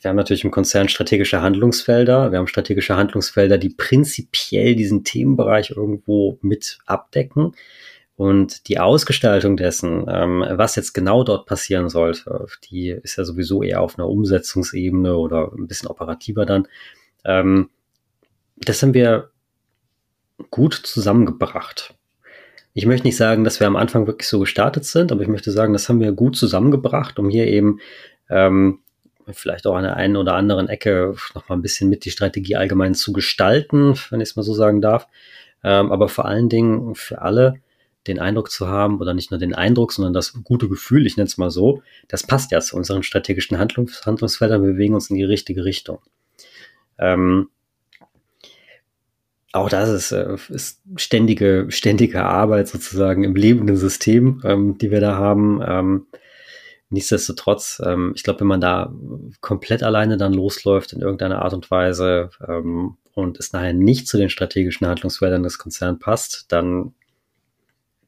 [0.00, 2.32] wir haben natürlich im Konzern strategische Handlungsfelder.
[2.32, 7.54] Wir haben strategische Handlungsfelder, die prinzipiell diesen Themenbereich irgendwo mit abdecken.
[8.16, 13.62] Und die Ausgestaltung dessen, ähm, was jetzt genau dort passieren sollte, die ist ja sowieso
[13.62, 16.68] eher auf einer Umsetzungsebene oder ein bisschen operativer dann.
[17.24, 17.70] Ähm,
[18.56, 19.30] das haben wir
[20.50, 21.94] gut zusammengebracht.
[22.72, 25.50] Ich möchte nicht sagen, dass wir am Anfang wirklich so gestartet sind, aber ich möchte
[25.50, 27.80] sagen, das haben wir gut zusammengebracht, um hier eben
[28.30, 28.80] ähm,
[29.32, 32.56] vielleicht auch an der einen oder anderen Ecke noch mal ein bisschen mit die Strategie
[32.56, 35.08] allgemein zu gestalten, wenn ich es mal so sagen darf.
[35.62, 37.60] Ähm, aber vor allen Dingen für alle
[38.06, 41.26] den Eindruck zu haben, oder nicht nur den Eindruck, sondern das gute Gefühl, ich nenne
[41.26, 45.16] es mal so, das passt ja zu unseren strategischen Handlungs Handlungsfeldern, wir bewegen uns in
[45.16, 46.00] die richtige Richtung.
[46.98, 47.48] Ähm,
[49.54, 55.00] auch das ist, äh, ist ständige, ständige Arbeit sozusagen im lebenden System, ähm, die wir
[55.00, 55.62] da haben.
[55.64, 56.06] Ähm,
[56.90, 58.92] nichtsdestotrotz, ähm, ich glaube, wenn man da
[59.40, 64.18] komplett alleine dann losläuft in irgendeiner Art und Weise ähm, und es nachher nicht zu
[64.18, 66.94] den strategischen Handlungsfeldern des Konzerns passt, dann,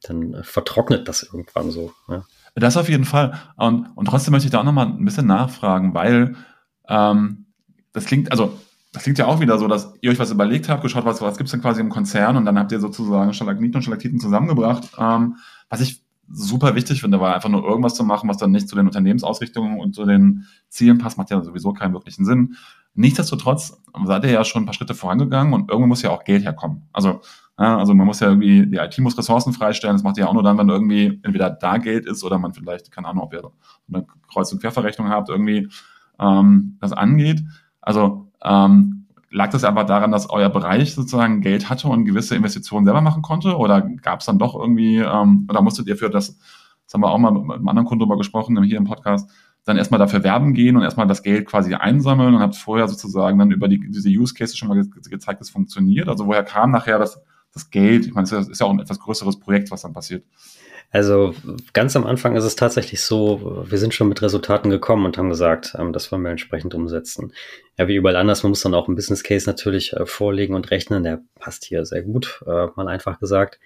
[0.09, 1.93] dann vertrocknet das irgendwann so.
[2.09, 2.25] Ja.
[2.55, 3.39] Das auf jeden Fall.
[3.57, 6.37] Und, und trotzdem möchte ich da auch nochmal ein bisschen nachfragen, weil
[6.89, 7.47] ähm,
[7.93, 8.59] das klingt, also
[8.93, 11.37] das klingt ja auch wieder so, dass ihr euch was überlegt habt, geschaut, was, was
[11.37, 14.89] gibt es denn quasi im Konzern und dann habt ihr sozusagen Stalagniten und Stalaktiten zusammengebracht.
[14.99, 15.37] Ähm,
[15.69, 18.75] was ich super wichtig finde, war einfach nur irgendwas zu machen, was dann nicht zu
[18.75, 22.57] den Unternehmensausrichtungen und zu den Zielen passt, macht ja sowieso keinen wirklichen Sinn.
[22.95, 26.45] Nichtsdestotrotz seid ihr ja schon ein paar Schritte vorangegangen und irgendwo muss ja auch Geld
[26.45, 26.89] herkommen.
[26.93, 27.21] Also,
[27.65, 30.35] also man muss ja irgendwie, die IT muss Ressourcen freistellen, das macht ihr ja auch
[30.35, 33.51] nur dann, wenn irgendwie entweder da Geld ist oder man vielleicht, keine Ahnung, ob ihr
[33.93, 35.69] eine Kreuz- und Querverrechnung habt, irgendwie
[36.19, 37.43] ähm, das angeht.
[37.81, 42.85] Also ähm, lag das einfach daran, dass euer Bereich sozusagen Geld hatte und gewisse Investitionen
[42.85, 43.57] selber machen konnte?
[43.57, 46.39] Oder gab es dann doch irgendwie, ähm, oder musstet ihr für das,
[46.85, 49.31] das haben wir auch mal mit einem anderen Kunden drüber gesprochen, hier im Podcast,
[49.65, 53.39] dann erstmal dafür werben gehen und erstmal das Geld quasi einsammeln und habt vorher sozusagen
[53.39, 56.09] dann über die, diese Use Cases schon mal ge gezeigt, es funktioniert?
[56.09, 57.21] Also woher kam nachher das,
[57.57, 58.07] das Geld?
[58.07, 60.25] Ich meine, es ist ja auch ein etwas größeres Projekt, was dann passiert.
[60.93, 61.35] Also
[61.73, 65.29] ganz am Anfang ist es tatsächlich so, wir sind schon mit Resultaten gekommen und haben
[65.29, 67.33] gesagt, ähm, das wollen wir entsprechend umsetzen.
[67.77, 70.71] Ja, wie überall anders, man muss dann auch ein Business Case natürlich äh, vorlegen und
[70.71, 73.59] rechnen, der passt hier sehr gut, äh, mal einfach gesagt.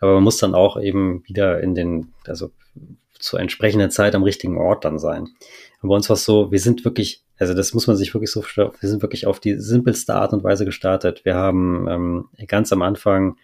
[0.00, 2.50] Aber man muss dann auch eben wieder in den, also
[3.18, 5.28] zur entsprechenden Zeit am richtigen Ort dann sein.
[5.82, 8.30] Und bei uns war es so, wir sind wirklich, also das muss man sich wirklich
[8.30, 11.24] so, wir sind wirklich auf die simpelste Art und Weise gestartet.
[11.24, 13.36] Wir haben ähm, ganz am Anfang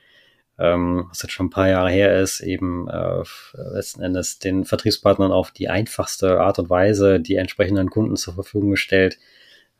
[0.58, 3.22] ähm, was jetzt schon ein paar Jahre her ist, eben äh,
[3.54, 8.72] letzten Endes den Vertriebspartnern auf die einfachste Art und Weise die entsprechenden Kunden zur Verfügung
[8.72, 9.18] gestellt.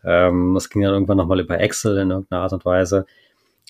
[0.04, 3.06] Ähm, das ging dann irgendwann nochmal über Excel in irgendeiner Art und Weise.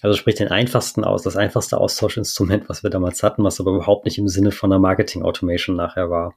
[0.02, 4.04] Also sprich den einfachsten aus, das einfachste Austauschinstrument, was wir damals hatten, was aber überhaupt
[4.04, 6.34] nicht im Sinne von einer Marketing Automation nachher war.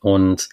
[0.00, 0.48] Und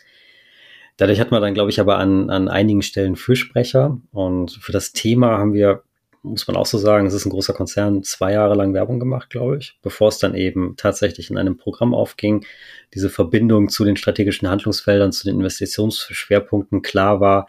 [1.00, 4.00] dadurch hat man dann, glaube ich, aber an, an einigen Stellen Fürsprecher.
[4.12, 5.84] Und für das Thema haben wir
[6.22, 9.30] muss man auch so sagen, es ist ein großer Konzern, zwei Jahre lang Werbung gemacht,
[9.30, 12.46] glaube ich, bevor es dann eben tatsächlich in einem Programm aufging,
[12.94, 17.48] diese Verbindung zu den strategischen Handlungsfeldern, zu den Investitionsschwerpunkten klar war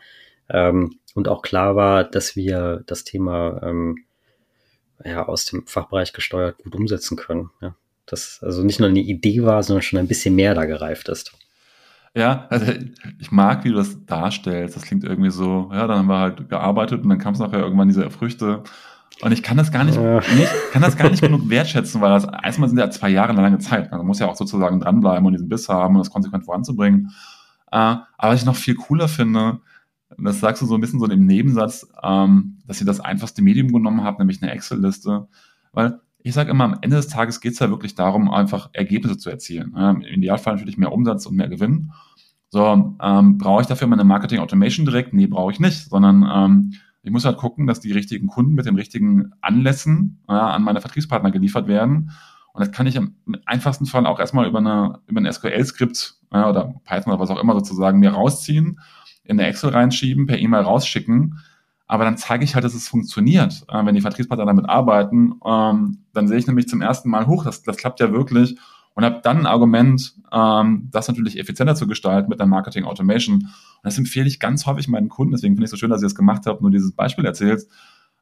[0.49, 4.05] ähm, und auch klar war, dass wir das Thema ähm,
[5.05, 7.51] ja, aus dem Fachbereich gesteuert gut umsetzen können.
[7.61, 7.75] Ja.
[8.07, 11.33] Das also nicht nur eine Idee war, sondern schon ein bisschen mehr da gereift ist.
[12.15, 12.73] Ja, also
[13.19, 14.77] ich mag, wie du das darstellst.
[14.77, 17.61] Das klingt irgendwie so, ja, dann haben wir halt gearbeitet und dann kam es nachher
[17.61, 18.65] irgendwann diese Früchte.
[19.23, 20.17] Und ich kann das gar nicht, ja.
[20.17, 23.43] nicht kann das gar nicht genug wertschätzen, weil das erstmal sind ja zwei Jahre eine
[23.43, 23.85] lange Zeit.
[23.85, 27.13] Also man muss ja auch sozusagen dranbleiben und diesen Biss haben und das konsequent voranzubringen.
[27.71, 29.61] Äh, aber was ich noch viel cooler finde,
[30.19, 33.73] das sagst du so ein bisschen so im Nebensatz, ähm, dass ihr das einfachste Medium
[33.73, 35.29] genommen habt, nämlich eine Excel-Liste.
[35.73, 39.19] Weil ich sage immer, am Ende des Tages geht es ja wirklich darum, einfach Ergebnisse
[39.19, 39.75] zu erzielen.
[39.77, 41.93] Im Idealfall natürlich mehr Umsatz und mehr Gewinn.
[42.49, 45.15] So, ähm, brauche ich dafür meine Marketing Automation direkt?
[45.15, 48.67] Nee, brauche ich nicht, sondern ähm, ich muss halt gucken, dass die richtigen Kunden mit
[48.67, 52.11] den richtigen Anlässen äh, an meine Vertriebspartner geliefert werden.
[52.53, 53.15] Und das kann ich im
[53.47, 57.41] einfachsten Fall auch erstmal über, eine, über ein SQL-Skript äh, oder Python oder was auch
[57.41, 58.81] immer sozusagen mir rausziehen,
[59.23, 61.39] in eine Excel reinschieben, per E-Mail rausschicken
[61.91, 63.65] aber dann zeige ich halt, dass es funktioniert.
[63.69, 67.43] Äh, wenn die Vertriebspartner damit arbeiten, ähm, dann sehe ich nämlich zum ersten Mal, hoch,
[67.43, 68.57] das, das klappt ja wirklich
[68.95, 73.35] und habe dann ein Argument, ähm, das natürlich effizienter zu gestalten mit der Marketing Automation.
[73.35, 73.49] Und
[73.83, 76.07] das empfehle ich ganz häufig meinen Kunden, deswegen finde ich es so schön, dass ihr
[76.07, 77.69] das gemacht habt, nur dieses Beispiel erzählst,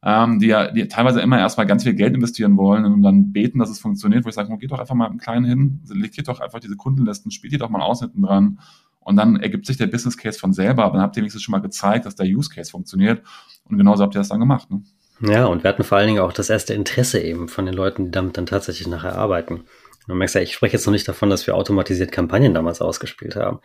[0.02, 3.58] ähm, die ja die teilweise immer erstmal ganz viel Geld investieren wollen und dann beten,
[3.58, 6.24] dass es funktioniert, wo ich sage, geht doch einfach mal im Kleinen hin, legt hier
[6.24, 8.60] doch einfach diese Kundenlisten, spielt hier doch mal aus hinten dran
[9.08, 11.52] und dann ergibt sich der Business Case von selber, aber dann habt ihr wenigstens schon
[11.52, 13.22] mal gezeigt, dass der Use Case funktioniert
[13.64, 14.70] und genauso habt ihr das dann gemacht.
[14.70, 14.82] Ne?
[15.20, 18.04] Ja, und wir hatten vor allen Dingen auch das erste Interesse eben von den Leuten,
[18.04, 19.64] die damit dann tatsächlich nachher arbeiten.
[20.06, 23.34] Du merkst ja, ich spreche jetzt noch nicht davon, dass wir automatisiert Kampagnen damals ausgespielt
[23.34, 23.60] haben.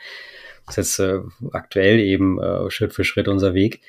[0.65, 1.19] Das ist jetzt äh,
[1.51, 3.81] aktuell eben äh, Schritt für Schritt unser Weg.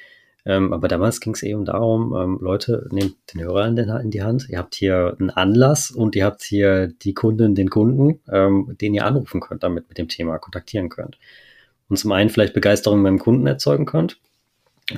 [0.47, 4.11] Ähm, aber damals ging es eben darum, ähm, Leute, nehmt den Hörer in, den, in,
[4.11, 8.21] die Hand, ihr habt hier einen Anlass und ihr habt hier die Kundin, den Kunden,
[8.31, 11.19] ähm, den ihr anrufen könnt, damit mit dem Thema kontaktieren könnt.
[11.89, 14.19] Und zum einen vielleicht Begeisterung beim Kunden erzeugen könnt,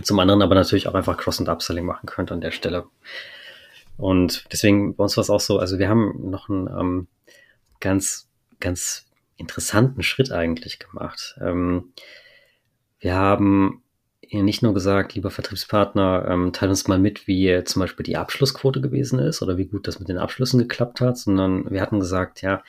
[0.02, 2.86] zum anderen aber natürlich auch einfach Cross- und Upselling machen könnt an der Stelle.
[3.96, 7.06] Und deswegen bei uns war es auch so, also wir haben noch einen ähm,
[7.78, 8.28] ganz,
[8.58, 9.06] ganz
[9.36, 11.36] interessanten Schritt eigentlich gemacht.
[11.40, 11.92] Ähm,
[12.98, 13.82] wir haben
[14.32, 18.80] nicht nur gesagt, lieber Vertriebspartner, ähm, teil uns mal mit, wie zum Beispiel die Abschlussquote
[18.80, 22.42] gewesen ist oder wie gut das mit den Abschlüssen geklappt hat, sondern wir hatten gesagt,
[22.42, 22.62] ja,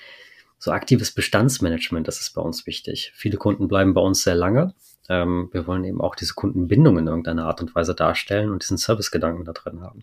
[0.59, 3.11] so aktives Bestandsmanagement, das ist bei uns wichtig.
[3.15, 4.73] Viele Kunden bleiben bei uns sehr lange.
[5.09, 8.77] Ähm, wir wollen eben auch diese Kundenbindung in irgendeiner Art und Weise darstellen und diesen
[8.77, 10.01] Servicegedanken da drin haben.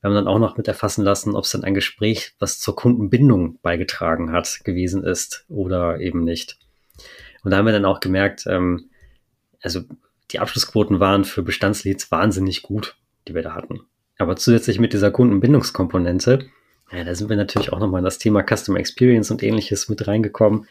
[0.00, 2.76] Wir haben dann auch noch mit erfassen lassen, ob es dann ein Gespräch, was zur
[2.76, 6.58] Kundenbindung beigetragen hat, gewesen ist oder eben nicht.
[7.42, 8.90] Und da haben wir dann auch gemerkt, ähm,
[9.62, 9.82] also
[10.32, 12.96] die Abschlussquoten waren für Bestandsleads wahnsinnig gut,
[13.28, 13.80] die wir da hatten.
[14.18, 16.46] Aber zusätzlich mit dieser Kundenbindungskomponente,
[16.92, 20.06] ja, da sind wir natürlich auch nochmal in das Thema Customer Experience und ähnliches mit
[20.06, 20.66] reingekommen.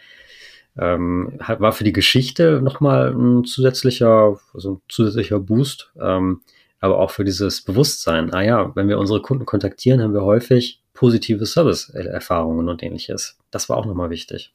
[0.78, 6.42] Ähm, war für die Geschichte nochmal ein zusätzlicher, also ein zusätzlicher Boost, ähm,
[6.80, 8.34] aber auch für dieses Bewusstsein.
[8.34, 13.38] Ah ja, wenn wir unsere Kunden kontaktieren, haben wir häufig positive Service-Erfahrungen und ähnliches.
[13.52, 14.54] Das war auch nochmal wichtig.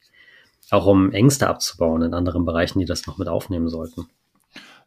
[0.69, 4.07] Auch um Ängste abzubauen in anderen Bereichen, die das noch mit aufnehmen sollten.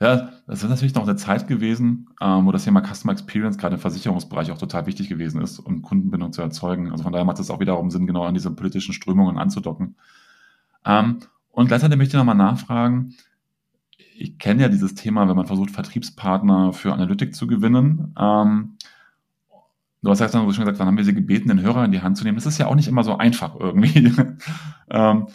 [0.01, 3.77] Ja, das ist natürlich noch eine Zeit gewesen, ähm, wo das Thema Customer Experience gerade
[3.77, 6.91] im Versicherungsbereich auch total wichtig gewesen ist, um Kundenbindung zu erzeugen.
[6.91, 9.97] Also von daher macht es auch wiederum Sinn, genau an diese politischen Strömungen anzudocken.
[10.85, 11.19] Ähm,
[11.51, 13.15] und gleichzeitig möchte ich nochmal nachfragen,
[14.17, 18.15] ich kenne ja dieses Thema, wenn man versucht, Vertriebspartner für Analytik zu gewinnen.
[18.19, 18.77] Ähm,
[20.03, 22.17] du hast ja schon gesagt, dann haben wir sie gebeten, den Hörer in die Hand
[22.17, 22.37] zu nehmen.
[22.37, 24.13] Das ist ja auch nicht immer so einfach irgendwie.
[24.91, 25.27] ähm,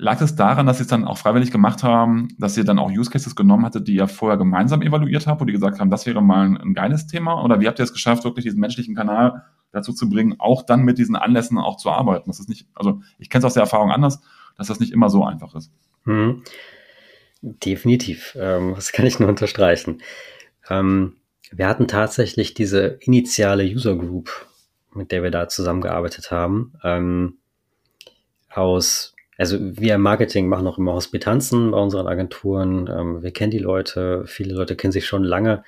[0.00, 2.88] Lag es daran, dass Sie es dann auch freiwillig gemacht haben, dass ihr dann auch
[2.88, 6.06] Use Cases genommen hattet, die ihr vorher gemeinsam evaluiert habt, wo die gesagt haben, das
[6.06, 7.42] wäre mal ein, ein geiles Thema?
[7.42, 10.82] Oder wie habt ihr es geschafft, wirklich diesen menschlichen Kanal dazu zu bringen, auch dann
[10.82, 12.30] mit diesen Anlässen auch zu arbeiten?
[12.30, 14.20] Das ist nicht, also ich kenne es aus der Erfahrung anders,
[14.56, 15.72] dass das nicht immer so einfach ist.
[16.04, 16.44] Hm.
[17.42, 18.36] Definitiv.
[18.40, 20.00] Ähm, das kann ich nur unterstreichen.
[20.70, 21.16] Ähm,
[21.50, 24.46] wir hatten tatsächlich diese initiale User Group,
[24.94, 27.38] mit der wir da zusammengearbeitet haben, ähm,
[28.48, 32.90] aus also wir im Marketing machen auch immer Hospitanzen bei unseren Agenturen.
[32.92, 35.64] Ähm, wir kennen die Leute, viele Leute kennen sich schon lange.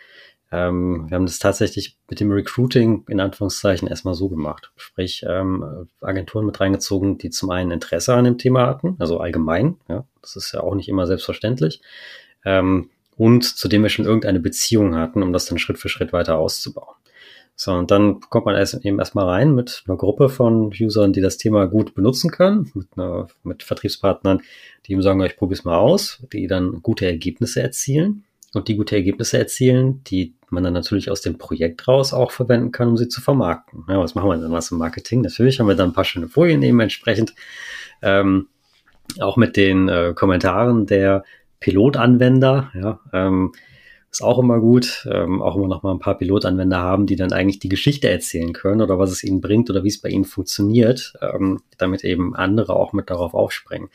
[0.53, 4.73] Ähm, wir haben das tatsächlich mit dem Recruiting in Anführungszeichen erstmal so gemacht.
[4.77, 9.77] Sprich, ähm, Agenturen mit reingezogen, die zum einen Interesse an dem Thema hatten, also allgemein,
[9.89, 11.81] ja, das ist ja auch nicht immer selbstverständlich.
[12.45, 16.13] Ähm, und zu dem wir schon irgendeine Beziehung hatten, um das dann Schritt für Schritt
[16.13, 16.97] weiter auszubauen.
[17.63, 21.21] So, und dann kommt man erst, eben erstmal rein mit einer Gruppe von Usern, die
[21.21, 24.41] das Thema gut benutzen können, mit, einer, mit Vertriebspartnern,
[24.87, 28.77] die ihm sagen, ich probiere es mal aus, die dann gute Ergebnisse erzielen und die
[28.77, 32.97] gute Ergebnisse erzielen, die man dann natürlich aus dem Projekt raus auch verwenden kann, um
[32.97, 33.85] sie zu vermarkten.
[33.91, 35.21] Ja, was machen wir denn was im Marketing?
[35.21, 37.35] Natürlich haben wir dann ein paar schöne Folien eben entsprechend,
[38.01, 38.49] ähm,
[39.21, 41.25] auch mit den äh, Kommentaren der
[41.61, 43.53] Pilotanwender, ja, ähm,
[44.11, 45.07] ist auch immer gut.
[45.11, 48.53] Ähm, auch immer noch mal ein paar Pilotanwender haben, die dann eigentlich die Geschichte erzählen
[48.53, 52.35] können oder was es ihnen bringt oder wie es bei ihnen funktioniert, ähm, damit eben
[52.35, 53.89] andere auch mit darauf aufspringen.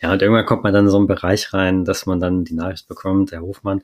[0.00, 2.54] Ja, und irgendwann kommt man dann in so einen Bereich rein, dass man dann die
[2.54, 3.82] Nachricht bekommt, Herr Hofmann,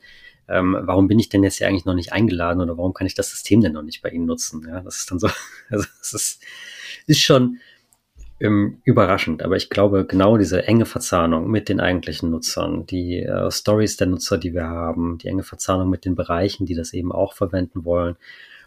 [0.49, 3.15] ähm, warum bin ich denn jetzt hier eigentlich noch nicht eingeladen oder warum kann ich
[3.15, 4.67] das System denn noch nicht bei Ihnen nutzen?
[4.67, 5.29] Ja, das ist dann so,
[5.71, 6.43] also es ist,
[7.07, 7.59] ist schon,
[8.41, 9.43] ähm, überraschend.
[9.43, 14.07] Aber ich glaube, genau diese enge Verzahnung mit den eigentlichen Nutzern, die äh, Stories der
[14.07, 17.85] Nutzer, die wir haben, die enge Verzahnung mit den Bereichen, die das eben auch verwenden
[17.85, 18.17] wollen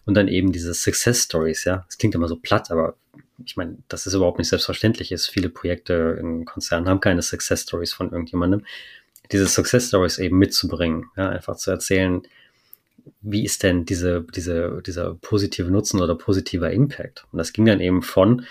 [0.06, 1.86] und dann eben diese Success Stories, ja.
[1.88, 2.96] Es klingt immer so platt, aber
[3.46, 5.28] ich meine, das ist überhaupt nicht selbstverständlich ist.
[5.28, 8.66] Viele Projekte in Konzernen haben keine Success Stories von irgendjemandem.
[9.32, 12.22] Diese Success Stories eben mitzubringen, ja, einfach zu erzählen,
[13.22, 17.26] wie ist denn diese, diese, dieser positive Nutzen oder positiver Impact?
[17.32, 18.46] Und das ging dann eben von,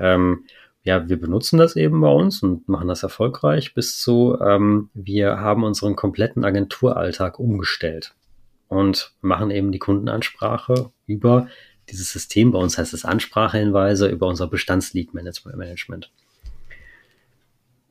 [0.00, 0.44] ähm,
[0.82, 5.38] ja, wir benutzen das eben bei uns und machen das erfolgreich bis zu, ähm, wir
[5.38, 8.14] haben unseren kompletten Agenturalltag umgestellt
[8.68, 11.48] und machen eben die Kundenansprache über
[11.90, 12.52] dieses System.
[12.52, 16.10] Bei uns heißt es Ansprachehinweise über unser Bestandslead-Management.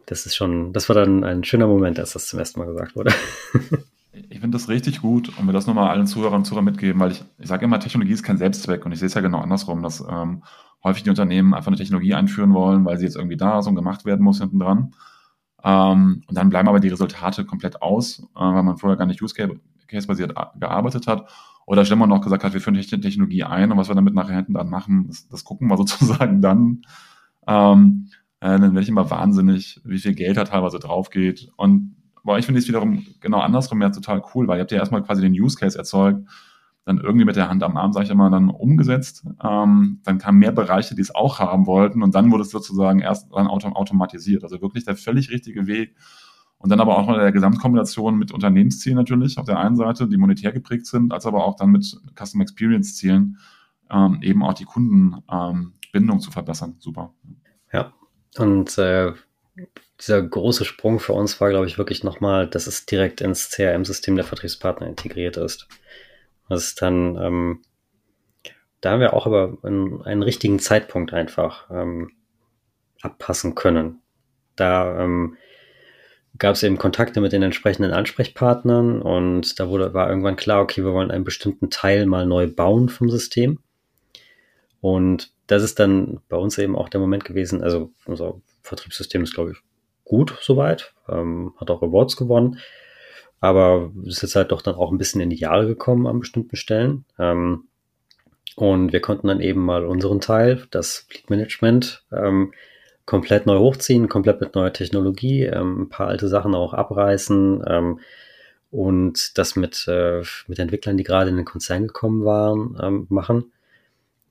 [0.08, 2.96] Das ist schon, das war dann ein schöner Moment, als das zum ersten Mal gesagt
[2.96, 3.14] wurde.
[4.12, 7.12] Ich finde das richtig gut und will das nochmal allen Zuhörern und Zuhörern mitgeben, weil
[7.12, 9.84] ich, ich sage immer, Technologie ist kein Selbstzweck und ich sehe es ja genau andersrum,
[9.84, 10.44] dass ähm,
[10.84, 13.76] häufig die Unternehmen einfach eine Technologie einführen wollen, weil sie jetzt irgendwie da ist und
[13.76, 14.94] gemacht werden muss hinten dran.
[15.64, 19.22] Ähm, und dann bleiben aber die Resultate komplett aus, äh, weil man vorher gar nicht
[19.22, 19.36] Use
[19.88, 21.30] Case-basiert gearbeitet hat.
[21.66, 24.54] Oder schlimmer noch gesagt hat, wir führen Technologie ein und was wir damit nachher hinten
[24.54, 26.82] dran machen, das, das gucken wir sozusagen dann.
[27.48, 28.08] Ähm,
[28.40, 31.50] äh, dann werde ich immer wahnsinnig, wie viel Geld da teilweise drauf geht.
[31.58, 34.78] Und aber ich finde es wiederum genau andersrum ja total cool, weil ihr habt ja
[34.78, 36.28] erstmal quasi den Use Case erzeugt
[36.90, 39.24] dann irgendwie mit der Hand am Arm, sage ich immer, dann umgesetzt.
[39.44, 43.00] Ähm, dann kamen mehr Bereiche, die es auch haben wollten und dann wurde es sozusagen
[43.00, 44.44] erst dann autom automatisiert.
[44.44, 45.96] Also wirklich der völlig richtige Weg.
[46.58, 50.18] Und dann aber auch in der Gesamtkombination mit Unternehmenszielen natürlich auf der einen Seite, die
[50.18, 51.86] monetär geprägt sind, als aber auch dann mit
[52.18, 53.38] Custom Experience Zielen
[53.92, 56.76] ähm, eben auch die Kundenbindung ähm, zu verbessern.
[56.80, 57.14] Super.
[57.72, 57.94] Ja,
[58.38, 59.14] und äh,
[60.00, 64.16] dieser große Sprung für uns war, glaube ich, wirklich nochmal, dass es direkt ins CRM-System
[64.16, 65.68] der Vertriebspartner integriert ist.
[66.50, 67.62] Das ist dann, ähm,
[68.82, 72.12] da haben wir auch aber in einen richtigen Zeitpunkt einfach ähm,
[73.02, 74.02] abpassen können.
[74.56, 75.38] Da ähm,
[76.38, 80.84] gab es eben Kontakte mit den entsprechenden Ansprechpartnern und da wurde, war irgendwann klar, okay,
[80.84, 83.60] wir wollen einen bestimmten Teil mal neu bauen vom System.
[84.82, 89.34] Und das ist dann bei uns eben auch der Moment gewesen, also unser Vertriebssystem ist,
[89.34, 89.58] glaube ich,
[90.06, 92.60] gut soweit, ähm, hat auch Awards gewonnen,
[93.40, 96.56] aber ist jetzt halt doch dann auch ein bisschen in die Jahre gekommen an bestimmten
[96.56, 97.06] Stellen.
[97.18, 97.66] Ähm,
[98.56, 102.54] und wir konnten dann eben mal unseren Teil, das Fleet Management, ähm,
[103.06, 108.00] komplett neu hochziehen, komplett mit neuer Technologie, ähm, ein paar alte Sachen auch abreißen ähm,
[108.72, 113.52] und das mit, äh, mit Entwicklern, die gerade in den Konzern gekommen waren, ähm, machen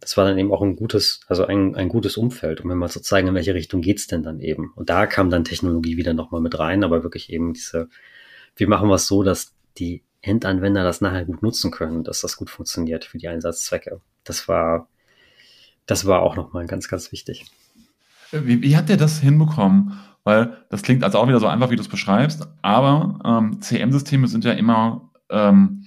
[0.00, 2.88] das war dann eben auch ein gutes, also ein, ein gutes Umfeld, um mir mal
[2.88, 4.72] zu zeigen, in welche Richtung geht's denn dann eben.
[4.76, 7.88] Und da kam dann Technologie wieder nochmal mit rein, aber wirklich eben diese,
[8.58, 12.36] wie machen wir es so, dass die Endanwender das nachher gut nutzen können, dass das
[12.36, 14.00] gut funktioniert für die Einsatzzwecke.
[14.24, 14.88] Das war,
[15.86, 17.46] das war auch nochmal ganz, ganz wichtig.
[18.32, 19.98] Wie, wie habt ihr das hinbekommen?
[20.24, 24.26] Weil das klingt also auch wieder so einfach, wie du es beschreibst, aber ähm, CM-Systeme
[24.28, 25.86] sind ja immer ähm,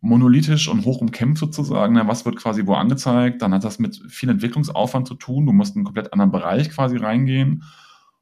[0.00, 1.94] monolithisch und hoch umkämpft sozusagen.
[1.94, 2.06] Ne?
[2.06, 3.42] Was wird quasi wo angezeigt?
[3.42, 5.46] Dann hat das mit viel Entwicklungsaufwand zu tun.
[5.46, 7.64] Du musst in einen komplett anderen Bereich quasi reingehen.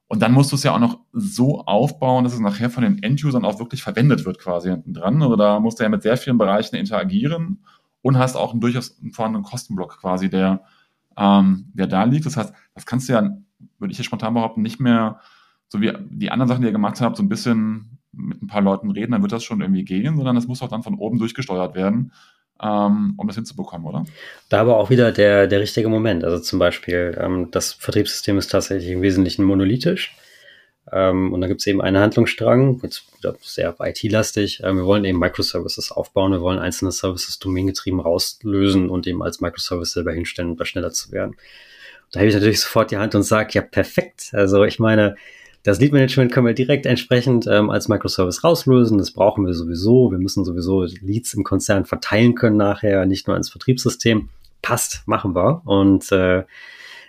[0.06, 3.02] Und dann musst du es ja auch noch so aufbauen, dass es nachher von den
[3.02, 5.22] Endusern auch wirklich verwendet wird quasi hinten dran.
[5.22, 7.64] Also da musst du ja mit sehr vielen Bereichen interagieren
[8.02, 10.62] und hast auch einen durchaus vorhandenen Kostenblock quasi, der,
[11.16, 12.26] ähm, der da liegt.
[12.26, 13.22] Das heißt, das kannst du ja,
[13.78, 15.20] würde ich hier spontan behaupten, nicht mehr,
[15.68, 18.62] so wie die anderen Sachen, die ihr gemacht habt, so ein bisschen mit ein paar
[18.62, 21.18] Leuten reden, dann wird das schon irgendwie gehen, sondern es muss auch dann von oben
[21.18, 22.12] durchgesteuert werden,
[22.62, 24.04] ähm, um das hinzubekommen, oder?
[24.48, 26.24] Da aber auch wieder der, der richtige Moment.
[26.24, 30.16] Also zum Beispiel, ähm, das Vertriebssystem ist tatsächlich im Wesentlichen monolithisch.
[30.92, 32.80] Ähm, und da gibt es eben einen Handlungsstrang,
[33.40, 34.60] sehr IT-lastig.
[34.62, 39.40] Ähm, wir wollen eben Microservices aufbauen, wir wollen einzelne Services domaingetrieben rauslösen und eben als
[39.40, 41.36] Microservice selber hinstellen, um da schneller zu werden.
[42.12, 44.30] Da habe ich natürlich sofort die Hand und sage, ja, perfekt.
[44.32, 45.16] Also ich meine,
[45.64, 48.98] das Lead Management können wir direkt entsprechend ähm, als Microservice rauslösen.
[48.98, 50.10] Das brauchen wir sowieso.
[50.10, 54.28] Wir müssen sowieso Leads im Konzern verteilen können nachher, nicht nur ins Vertriebssystem.
[54.60, 55.62] Passt, machen wir.
[55.64, 56.44] Und äh,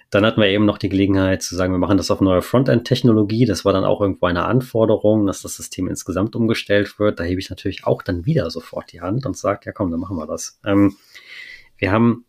[0.09, 3.45] dann hatten wir eben noch die Gelegenheit zu sagen, wir machen das auf neue Frontend-Technologie.
[3.45, 7.19] Das war dann auch irgendwo eine Anforderung, dass das System insgesamt umgestellt wird.
[7.19, 9.99] Da hebe ich natürlich auch dann wieder sofort die Hand und sage, ja komm, dann
[9.99, 10.61] machen wir das.
[10.65, 10.95] Ähm,
[11.77, 12.23] wir haben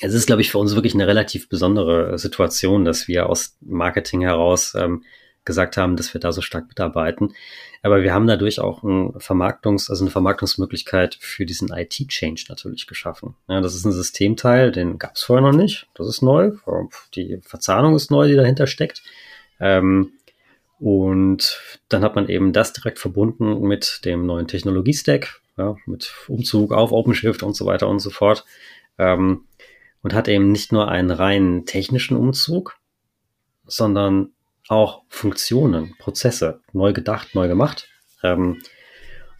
[0.00, 4.22] es ist, glaube ich, für uns wirklich eine relativ besondere Situation, dass wir aus Marketing
[4.22, 5.04] heraus ähm,
[5.44, 7.34] gesagt haben, dass wir da so stark mitarbeiten.
[7.82, 13.34] Aber wir haben dadurch auch ein Vermarktungs-, also eine Vermarktungsmöglichkeit für diesen IT-Change natürlich geschaffen.
[13.48, 15.86] Ja, das ist ein Systemteil, den gab es vorher noch nicht.
[15.94, 16.52] Das ist neu.
[17.14, 19.02] Die Verzahnung ist neu, die dahinter steckt.
[19.60, 20.12] Ähm,
[20.80, 26.72] und dann hat man eben das direkt verbunden mit dem neuen Technologie-Stack, ja, mit Umzug
[26.72, 28.44] auf OpenShift und so weiter und so fort.
[28.98, 29.44] Ähm,
[30.02, 32.76] und hat eben nicht nur einen reinen technischen Umzug,
[33.66, 34.33] sondern
[34.68, 37.88] auch Funktionen, Prozesse neu gedacht, neu gemacht.
[38.22, 38.60] Ähm,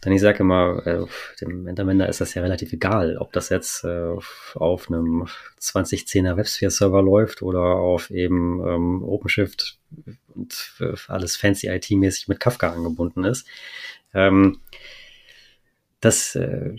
[0.01, 1.05] dann ich sage immer, äh,
[1.41, 4.13] dem Endanwender ist das ja relativ egal, ob das jetzt äh,
[4.53, 5.25] auf einem
[5.59, 9.79] 2010er WebSphere-Server läuft oder auf eben ähm, OpenShift
[10.35, 10.75] und
[11.07, 13.47] alles fancy IT-mäßig mit Kafka angebunden ist.
[14.13, 14.59] Ähm,
[16.01, 16.75] das äh,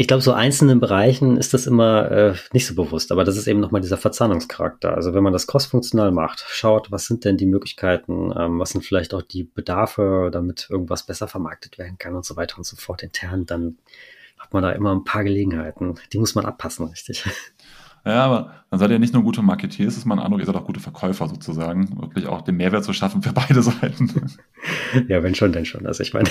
[0.00, 3.46] ich glaube, so einzelnen Bereichen ist das immer äh, nicht so bewusst, aber das ist
[3.46, 4.94] eben nochmal dieser Verzahnungscharakter.
[4.94, 8.82] Also wenn man das crossfunktional macht, schaut, was sind denn die Möglichkeiten, ähm, was sind
[8.82, 12.76] vielleicht auch die Bedarfe, damit irgendwas besser vermarktet werden kann und so weiter und so
[12.76, 13.76] fort intern, dann
[14.38, 15.96] hat man da immer ein paar Gelegenheiten.
[16.14, 17.26] Die muss man abpassen, richtig.
[18.06, 20.64] Ja, aber dann seid ihr nicht nur gute Marketeers, ist mein Eindruck, ihr seid auch
[20.64, 22.00] gute Verkäufer sozusagen.
[22.00, 24.38] Wirklich auch den Mehrwert zu schaffen für beide Seiten.
[25.08, 25.86] Ja, wenn schon, denn schon.
[25.86, 26.30] Also ich meine.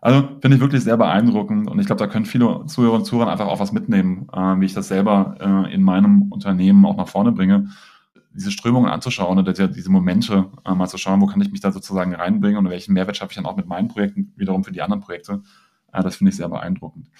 [0.00, 3.30] Also finde ich wirklich sehr beeindruckend und ich glaube, da können viele Zuhörer und Zuhörer
[3.30, 7.08] einfach auch was mitnehmen, äh, wie ich das selber äh, in meinem Unternehmen auch nach
[7.08, 7.68] vorne bringe.
[8.32, 11.60] Diese Strömungen anzuschauen oder diese, diese Momente äh, mal zu schauen, wo kann ich mich
[11.60, 14.72] da sozusagen reinbringen und welchen Mehrwert schaffe ich dann auch mit meinen Projekten wiederum für
[14.72, 15.42] die anderen Projekte.
[15.92, 17.10] Äh, das finde ich sehr beeindruckend.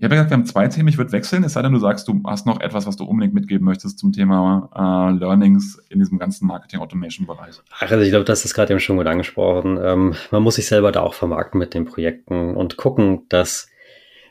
[0.00, 0.88] Ich habe ja gesagt, wir haben zwei Themen.
[0.88, 3.34] Ich würde wechseln, es sei denn, du sagst, du hast noch etwas, was du unbedingt
[3.34, 7.56] mitgeben möchtest zum Thema äh, Learnings in diesem ganzen Marketing-Automation-Bereich.
[7.70, 9.78] Ach, also ich glaube, das ist gerade eben schon gut angesprochen.
[9.78, 13.68] Ähm, man muss sich selber da auch vermarkten mit den Projekten und gucken, dass,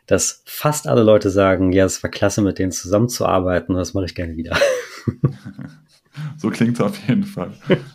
[0.08, 4.06] dass fast alle Leute sagen, ja, es war klasse, mit denen zusammenzuarbeiten und das mache
[4.06, 4.58] ich gerne wieder.
[6.38, 7.52] so klingt es auf jeden Fall.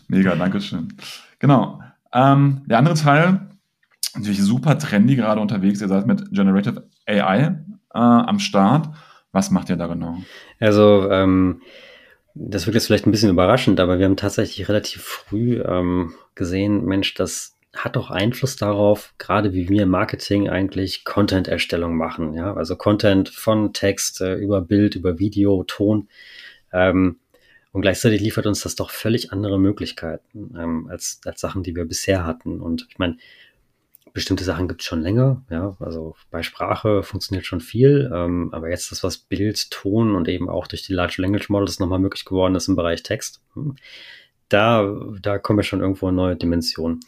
[0.07, 0.93] Mega, Dankeschön.
[1.39, 1.81] Genau.
[2.13, 3.49] Ähm, der andere Teil,
[4.15, 5.81] natürlich super trendy gerade unterwegs.
[5.81, 7.64] Ihr seid mit Generative AI
[7.95, 8.89] äh, am Start.
[9.31, 10.17] Was macht ihr da genau?
[10.59, 11.61] Also ähm,
[12.35, 16.85] das wirkt jetzt vielleicht ein bisschen überraschend, aber wir haben tatsächlich relativ früh ähm, gesehen,
[16.85, 22.33] Mensch, das hat doch Einfluss darauf, gerade wie wir Marketing eigentlich Content-Erstellung machen.
[22.33, 26.07] Ja, also Content von Text äh, über Bild, über Video, Ton.
[26.71, 27.17] Ähm,
[27.71, 31.85] und gleichzeitig liefert uns das doch völlig andere Möglichkeiten ähm, als, als Sachen, die wir
[31.85, 32.61] bisher hatten.
[32.61, 33.17] Und ich meine,
[34.15, 38.69] bestimmte Sachen gibt es schon länger, ja, also bei Sprache funktioniert schon viel, ähm, aber
[38.69, 42.23] jetzt das, was Bild, Ton und eben auch durch die Large Language Models nochmal möglich
[42.23, 43.75] geworden ist im Bereich Text, hm,
[44.47, 44.89] da,
[45.21, 47.01] da kommen wir schon irgendwo in neue Dimensionen.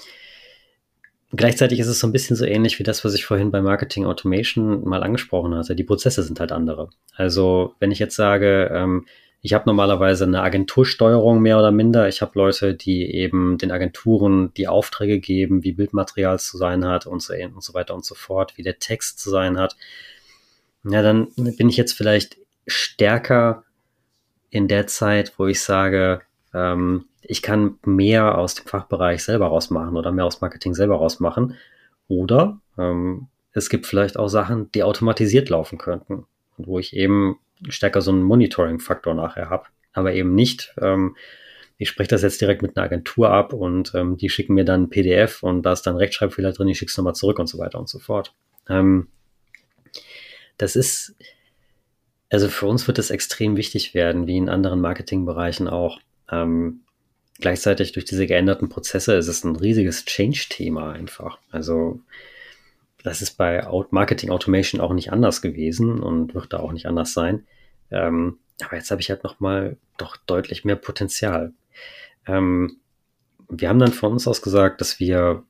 [1.31, 4.05] Gleichzeitig ist es so ein bisschen so ähnlich wie das, was ich vorhin bei Marketing
[4.05, 5.75] Automation mal angesprochen hatte.
[5.75, 6.89] Die Prozesse sind halt andere.
[7.15, 9.05] Also wenn ich jetzt sage, ähm,
[9.41, 12.07] ich habe normalerweise eine Agentursteuerung mehr oder minder.
[12.07, 17.05] Ich habe Leute, die eben den Agenturen die Aufträge geben, wie Bildmaterial zu sein hat
[17.05, 19.77] und so, und so weiter und so fort, wie der Text zu sein hat.
[20.83, 23.63] Ja, dann bin ich jetzt vielleicht stärker
[24.49, 26.21] in der Zeit, wo ich sage,
[26.53, 31.55] ähm, ich kann mehr aus dem Fachbereich selber rausmachen oder mehr aus Marketing selber rausmachen.
[32.07, 36.25] Oder ähm, es gibt vielleicht auch Sachen, die automatisiert laufen könnten
[36.57, 37.37] und wo ich eben
[37.69, 39.65] stärker so einen Monitoring-Faktor nachher habe.
[39.93, 41.15] Aber eben nicht, ähm,
[41.77, 44.83] ich spreche das jetzt direkt mit einer Agentur ab und ähm, die schicken mir dann
[44.83, 47.59] ein PDF und da ist dann Rechtschreibfehler drin, ich schicke es nochmal zurück und so
[47.59, 48.33] weiter und so fort.
[48.67, 49.07] Ähm,
[50.57, 51.15] das ist,
[52.29, 55.99] also für uns wird es extrem wichtig werden, wie in anderen Marketingbereichen auch.
[56.31, 56.81] Ähm,
[57.39, 61.37] gleichzeitig durch diese geänderten Prozesse ist es ein riesiges Change-Thema einfach.
[61.51, 61.99] Also
[63.03, 67.13] das ist bei Marketing Automation auch nicht anders gewesen und wird da auch nicht anders
[67.13, 67.45] sein.
[67.91, 71.53] Ähm, aber jetzt habe ich halt nochmal doch deutlich mehr Potenzial.
[72.25, 72.77] Ähm,
[73.49, 75.43] wir haben dann von uns aus gesagt, dass wir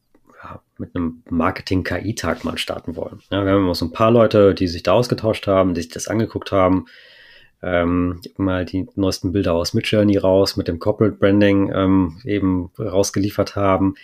[0.43, 3.21] ja, mit einem Marketing-KI-Tag mal starten wollen.
[3.31, 5.91] Ja, wir haben immer so ein paar Leute, die sich da ausgetauscht haben, die sich
[5.91, 6.85] das angeguckt haben.
[7.63, 13.55] Ähm, mal die neuesten Bilder aus Midjourney raus, mit dem Corporate Branding ähm, eben rausgeliefert
[13.55, 13.95] haben,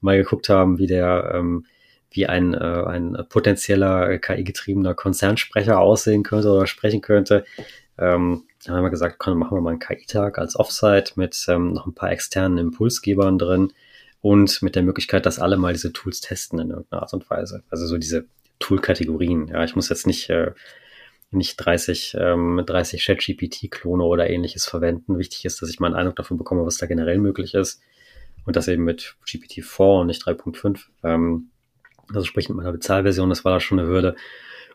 [0.00, 1.66] mal geguckt haben, wie der ähm,
[2.14, 7.44] wie ein, äh, ein potenzieller KI-getriebener Konzernsprecher aussehen könnte oder sprechen könnte.
[7.98, 11.72] Ähm, dann haben wir gesagt, komm, machen wir mal einen KI-Tag als Offsite mit ähm,
[11.72, 13.72] noch ein paar externen Impulsgebern drin
[14.20, 17.64] und mit der Möglichkeit, dass alle mal diese Tools testen in irgendeiner Art und Weise.
[17.70, 18.26] Also so diese
[18.60, 19.48] Tool-Kategorien.
[19.48, 20.52] Ja, ich muss jetzt nicht, äh,
[21.32, 25.18] nicht 30, ähm, 30 Chat-GPT-Klone oder ähnliches verwenden.
[25.18, 27.82] Wichtig ist, dass ich mal einen Eindruck davon bekomme, was da generell möglich ist.
[28.44, 30.86] Und das eben mit GPT-4 und nicht 3.5.
[31.04, 31.50] Ähm,
[32.08, 34.16] also sprich mit meiner Bezahlversion, das war da schon eine Hürde.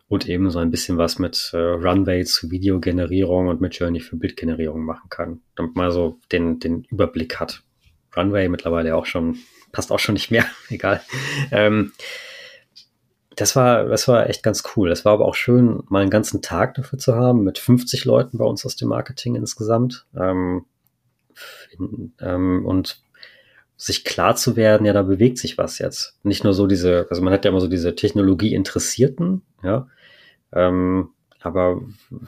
[0.08, 4.16] Und eben so ein bisschen was mit äh, Runway zu Videogenerierung und mit Journey für
[4.16, 5.42] Bildgenerierung machen kann.
[5.54, 7.62] Damit man so den, den Überblick hat.
[8.16, 9.36] Runway mittlerweile auch schon,
[9.70, 11.02] passt auch schon nicht mehr, egal.
[11.50, 11.92] Ähm,
[13.36, 14.88] das war, das war echt ganz cool.
[14.88, 18.38] Das war aber auch schön, mal einen ganzen Tag dafür zu haben, mit 50 Leuten
[18.38, 20.06] bei uns aus dem Marketing insgesamt.
[20.16, 20.64] Ähm,
[21.70, 23.00] in, ähm, und
[23.78, 26.18] sich klar zu werden, ja, da bewegt sich was jetzt.
[26.24, 29.86] Nicht nur so diese, also man hat ja immer so diese Technologie-Interessierten, ja,
[30.52, 31.10] ähm,
[31.40, 31.80] aber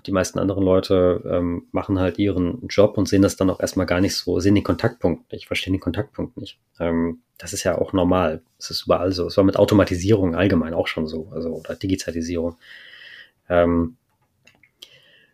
[0.06, 3.86] die meisten anderen Leute ähm, machen halt ihren Job und sehen das dann auch erstmal
[3.86, 6.60] gar nicht so, sehen den Kontaktpunkt nicht, verstehen den Kontaktpunkt nicht.
[6.78, 8.42] Ähm, das ist ja auch normal.
[8.58, 9.26] Das ist überall so.
[9.26, 12.56] Es war mit Automatisierung allgemein auch schon so, also oder Digitalisierung.
[13.48, 13.96] Ähm,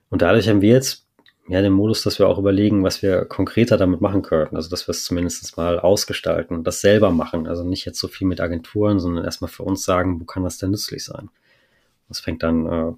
[0.08, 1.05] und dadurch haben wir jetzt
[1.48, 4.56] ja, den Modus, dass wir auch überlegen, was wir konkreter damit machen können.
[4.56, 7.46] Also, dass wir es zumindest mal ausgestalten und das selber machen.
[7.46, 10.58] Also nicht jetzt so viel mit Agenturen, sondern erstmal für uns sagen, wo kann das
[10.58, 11.30] denn nützlich sein?
[12.08, 12.92] Das fängt dann äh,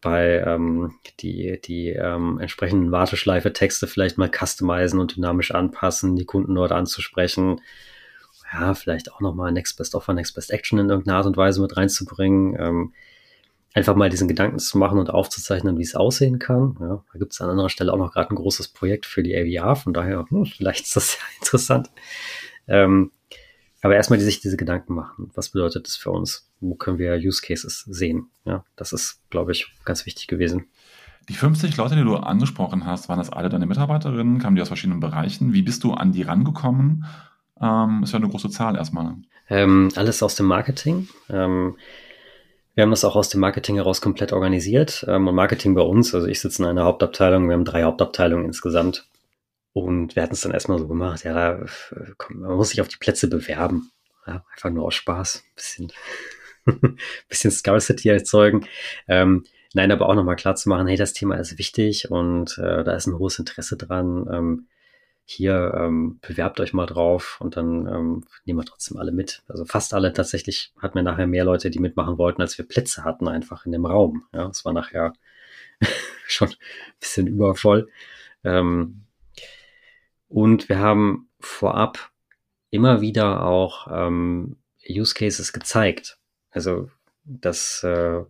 [0.00, 6.54] bei ähm, die, die ähm, entsprechenden Warteschleife-Texte vielleicht mal customizen und dynamisch anpassen, die Kunden
[6.54, 7.60] dort anzusprechen.
[8.52, 11.62] Ja, vielleicht auch nochmal Next Best Offer, Next Best Action in irgendeiner Art und Weise
[11.62, 12.56] mit reinzubringen.
[12.60, 12.92] Ähm,
[13.74, 16.76] einfach mal diesen Gedanken zu machen und aufzuzeichnen, wie es aussehen kann.
[16.80, 19.36] Ja, da gibt es an anderer Stelle auch noch gerade ein großes Projekt für die
[19.36, 21.90] AVR, von daher, hm, vielleicht ist das ja interessant.
[22.68, 23.12] Ähm,
[23.82, 25.30] aber erstmal die sich diese Gedanken machen.
[25.34, 26.48] Was bedeutet das für uns?
[26.60, 28.28] Wo können wir Use Cases sehen?
[28.44, 30.66] Ja, das ist, glaube ich, ganz wichtig gewesen.
[31.28, 34.38] Die 50 Leute, die du angesprochen hast, waren das alle deine Mitarbeiterinnen?
[34.38, 35.52] Kamen die aus verschiedenen Bereichen?
[35.52, 37.04] Wie bist du an die rangekommen?
[37.60, 39.16] Ähm, ist ja eine große Zahl erstmal.
[39.48, 41.08] Ähm, alles aus dem Marketing.
[41.28, 41.76] Ähm,
[42.74, 45.04] wir haben das auch aus dem Marketing heraus komplett organisiert.
[45.08, 48.46] Ähm, und Marketing bei uns, also ich sitze in einer Hauptabteilung, wir haben drei Hauptabteilungen
[48.46, 49.08] insgesamt.
[49.74, 51.66] Und wir hatten es dann erstmal so gemacht, ja, da,
[52.18, 53.90] komm, man muss sich auf die Plätze bewerben.
[54.26, 55.44] Ja, einfach nur aus Spaß.
[55.54, 55.92] Bisschen,
[57.28, 58.66] bisschen Scarcity erzeugen.
[59.08, 59.44] Ähm,
[59.74, 62.94] nein, aber auch nochmal klar zu machen, hey, das Thema ist wichtig und äh, da
[62.94, 64.26] ist ein hohes Interesse dran.
[64.30, 64.66] Ähm,
[65.24, 69.42] hier ähm, bewerbt euch mal drauf und dann ähm, nehmen wir trotzdem alle mit.
[69.48, 73.04] Also fast alle tatsächlich hatten wir nachher mehr Leute, die mitmachen wollten, als wir Plätze
[73.04, 74.24] hatten einfach in dem Raum.
[74.34, 75.12] Ja, es war nachher
[76.26, 76.56] schon ein
[77.00, 77.88] bisschen übervoll.
[78.44, 79.04] Ähm,
[80.28, 82.10] Und wir haben vorab
[82.70, 84.56] immer wieder auch ähm,
[84.88, 86.18] Use Cases gezeigt.
[86.50, 86.90] Also
[87.24, 88.22] das, äh,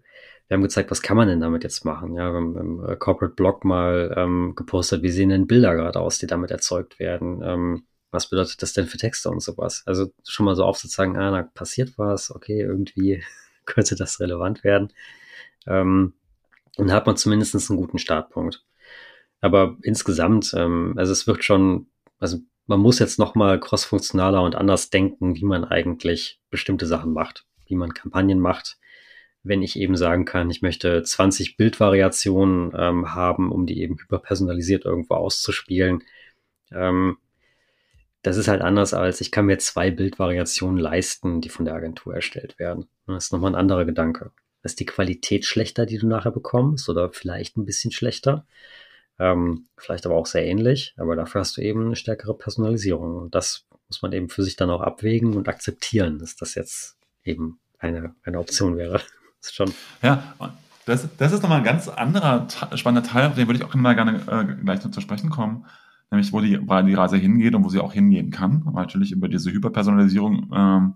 [0.49, 2.15] wir haben gezeigt, was kann man denn damit jetzt machen.
[2.15, 6.01] Ja, wir haben im äh, Corporate Blog mal ähm, gepostet, wie sehen denn Bilder gerade
[6.01, 7.43] aus, die damit erzeugt werden.
[7.43, 9.83] Ähm, was bedeutet das denn für Texte und sowas?
[9.87, 13.23] Also schon mal so aufzuzeigen, ah, da passiert was, okay, irgendwie
[13.65, 14.93] könnte das relevant werden.
[15.67, 16.13] Ähm,
[16.77, 18.65] und da hat man zumindest einen guten Startpunkt.
[19.41, 21.89] Aber insgesamt, ähm, also es wird schon,
[22.19, 27.47] also man muss jetzt nochmal crossfunktionaler und anders denken, wie man eigentlich bestimmte Sachen macht,
[27.67, 28.79] wie man Kampagnen macht.
[29.43, 34.85] Wenn ich eben sagen kann, ich möchte 20 Bildvariationen ähm, haben, um die eben hyperpersonalisiert
[34.85, 36.05] irgendwo auszuspielen.
[36.71, 37.17] Ähm,
[38.23, 42.15] das ist halt anders als ich kann mir zwei Bildvariationen leisten, die von der Agentur
[42.15, 42.89] erstellt werden.
[43.07, 44.31] Das ist nochmal ein anderer Gedanke.
[44.63, 48.47] Ist die Qualität schlechter, die du nachher bekommst oder vielleicht ein bisschen schlechter?
[49.19, 53.17] Ähm, vielleicht aber auch sehr ähnlich, aber dafür hast du eben eine stärkere Personalisierung.
[53.17, 56.97] Und das muss man eben für sich dann auch abwägen und akzeptieren, dass das jetzt
[57.25, 59.01] eben eine, eine Option wäre.
[59.43, 59.73] Ist schon.
[60.03, 60.35] Ja,
[60.87, 63.95] das, das ist nochmal ein ganz anderer spannender Teil, auf den würde ich auch immer
[63.95, 65.67] gerne äh, gleich noch zu sprechen kommen,
[66.11, 68.63] nämlich wo die, wo die Reise hingeht und wo sie auch hingehen kann.
[68.67, 70.95] Aber natürlich über diese Hyperpersonalisierung ähm,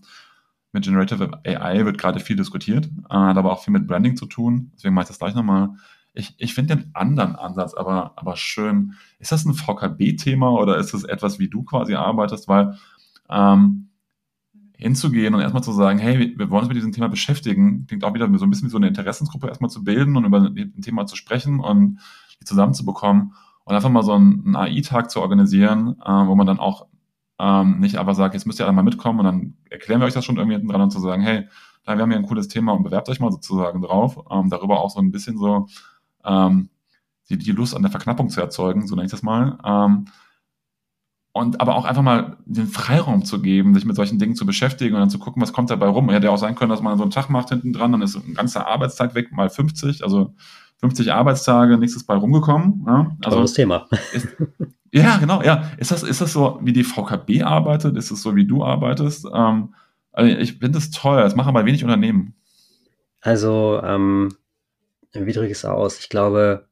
[0.73, 4.27] mit Generative AI wird gerade viel diskutiert, äh, hat aber auch viel mit Branding zu
[4.27, 4.71] tun.
[4.75, 5.71] Deswegen mache ich das gleich nochmal.
[6.13, 8.95] Ich, ich finde den anderen Ansatz aber, aber schön.
[9.19, 12.49] Ist das ein VKB-Thema oder ist das etwas, wie du quasi arbeitest?
[12.49, 12.79] Weil
[13.29, 13.89] ähm,
[14.77, 18.15] hinzugehen und erstmal zu sagen, hey, wir wollen uns mit diesem Thema beschäftigen, klingt auch
[18.15, 21.07] wieder so ein bisschen wie so eine Interessensgruppe erstmal zu bilden und über ein Thema
[21.07, 21.99] zu sprechen und
[22.41, 23.33] die zusammenzubekommen
[23.65, 26.87] und einfach mal so einen, AI-Tag zu organisieren, äh, wo man dann auch
[27.39, 30.15] ähm, nicht einfach sagt, jetzt müsst ihr alle mal mitkommen und dann erklären wir euch
[30.15, 31.49] das schon irgendwie hinten dran und zu sagen, hey,
[31.85, 34.81] da wir haben hier ein cooles Thema und bewerbt euch mal sozusagen drauf, ähm, darüber
[34.81, 35.67] auch so ein bisschen so
[36.25, 36.69] ähm,
[37.29, 39.59] die, die Lust an der Verknappung zu erzeugen, so nenne ich das mal.
[39.65, 40.07] Ähm,
[41.37, 44.95] und aber auch einfach mal den Freiraum zu geben, sich mit solchen Dingen zu beschäftigen
[44.95, 46.09] und dann zu gucken, was kommt dabei rum.
[46.09, 48.17] Hätte ja auch sein können, dass man so einen Tag macht hinten dran, dann ist
[48.17, 50.35] ein ganzer Arbeitstag weg, mal 50, also
[50.79, 52.85] 50 Arbeitstage, nichts ist bei rumgekommen.
[52.87, 53.17] Ja?
[53.23, 53.87] Also, Tolles Thema.
[54.13, 54.29] Ist,
[54.93, 55.71] ja, genau, ja.
[55.77, 57.97] Ist das, ist das so, wie die VKB arbeitet?
[57.97, 59.27] Ist es so, wie du arbeitest?
[59.33, 59.75] Ähm,
[60.13, 61.21] also ich finde das toll.
[61.21, 62.35] Das machen aber wenig Unternehmen.
[63.21, 64.35] Also, ähm,
[65.13, 65.99] wie drücke ich es aus?
[65.99, 66.67] Ich glaube,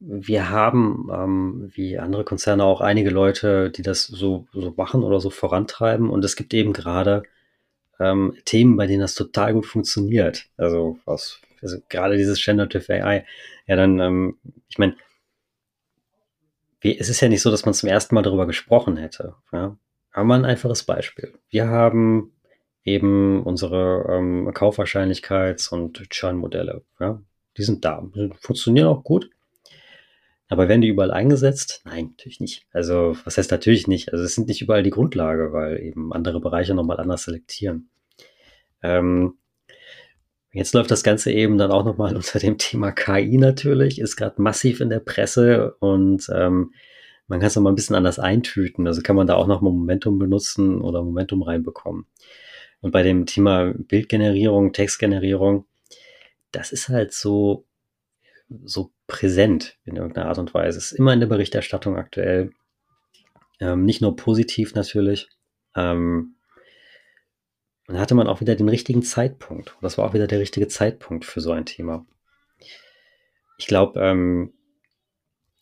[0.00, 5.20] wir haben, ähm, wie andere Konzerne, auch einige Leute, die das so, so machen oder
[5.20, 6.10] so vorantreiben.
[6.10, 7.22] Und es gibt eben gerade
[8.00, 10.46] ähm, Themen, bei denen das total gut funktioniert.
[10.56, 13.24] Also, was, also gerade dieses Generative AI.
[13.66, 14.36] Ja, dann, ähm,
[14.68, 14.96] ich meine,
[16.82, 19.34] es ist ja nicht so, dass man zum ersten Mal darüber gesprochen hätte.
[19.52, 19.76] Ja?
[20.12, 21.32] Aber ein einfaches Beispiel.
[21.48, 22.32] Wir haben
[22.84, 26.82] eben unsere ähm, Kaufwahrscheinlichkeits- und Churn-Modelle.
[27.00, 27.22] Ja?
[27.56, 29.30] Die sind da, die funktionieren auch gut.
[30.48, 31.82] Aber werden die überall eingesetzt?
[31.84, 32.66] Nein, natürlich nicht.
[32.72, 34.12] Also, was heißt natürlich nicht?
[34.12, 37.88] Also, es sind nicht überall die Grundlage, weil eben andere Bereiche nochmal anders selektieren.
[38.82, 39.38] Ähm,
[40.52, 44.40] jetzt läuft das Ganze eben dann auch nochmal unter dem Thema KI natürlich, ist gerade
[44.40, 46.72] massiv in der Presse und ähm,
[47.26, 48.86] man kann es nochmal ein bisschen anders eintüten.
[48.86, 52.06] Also kann man da auch nochmal Momentum benutzen oder Momentum reinbekommen.
[52.80, 55.66] Und bei dem Thema Bildgenerierung, Textgenerierung,
[56.52, 57.64] das ist halt so,
[58.64, 60.78] so präsent in irgendeiner Art und Weise.
[60.78, 62.52] Es ist immer in der Berichterstattung aktuell.
[63.60, 65.28] Ähm, nicht nur positiv natürlich.
[65.74, 66.36] Ähm,
[67.86, 69.76] dann hatte man auch wieder den richtigen Zeitpunkt.
[69.82, 72.06] Das war auch wieder der richtige Zeitpunkt für so ein Thema.
[73.58, 74.54] Ich glaube, ähm,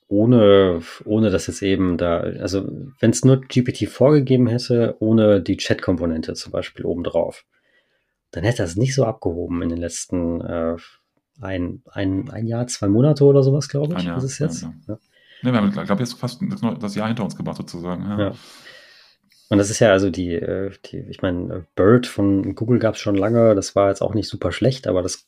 [0.08, 2.68] ohne, ohne dass jetzt eben da, also
[3.00, 7.44] wenn es nur GPT vorgegeben hätte, ohne die Chat-Komponente zum Beispiel obendrauf,
[8.30, 10.76] dann hätte das nicht so abgehoben in den letzten äh,
[11.42, 14.04] ein, ein, ein Jahr, zwei Monate oder sowas, glaube ich.
[14.04, 14.62] Jahr, ist es jetzt?
[14.62, 14.98] Ja, ja.
[15.42, 16.40] Ne, wir haben, glaube jetzt fast
[16.80, 18.02] das Jahr hinter uns gebracht, sozusagen.
[18.04, 18.18] Ja.
[18.18, 18.34] ja.
[19.48, 23.00] Und das ist ja also die, äh, die ich meine, Bird von Google gab es
[23.00, 25.26] schon lange, das war jetzt auch nicht super schlecht, aber das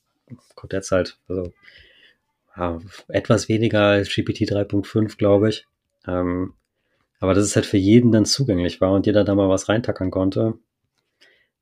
[0.55, 1.53] kommt jetzt halt, also
[2.57, 5.67] ja, etwas weniger als GPT 3.5, glaube ich.
[6.07, 6.55] Ähm,
[7.21, 10.11] aber dass es halt für jeden dann zugänglich war und jeder da mal was reintackern
[10.11, 10.55] konnte,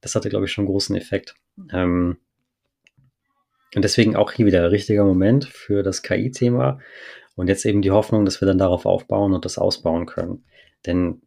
[0.01, 1.35] das hatte, glaube ich, schon einen großen Effekt.
[1.73, 2.19] Ähm,
[3.75, 6.79] und deswegen auch hier wieder der richtige Moment für das KI-Thema
[7.35, 10.45] und jetzt eben die Hoffnung, dass wir dann darauf aufbauen und das ausbauen können.
[10.87, 11.23] Denn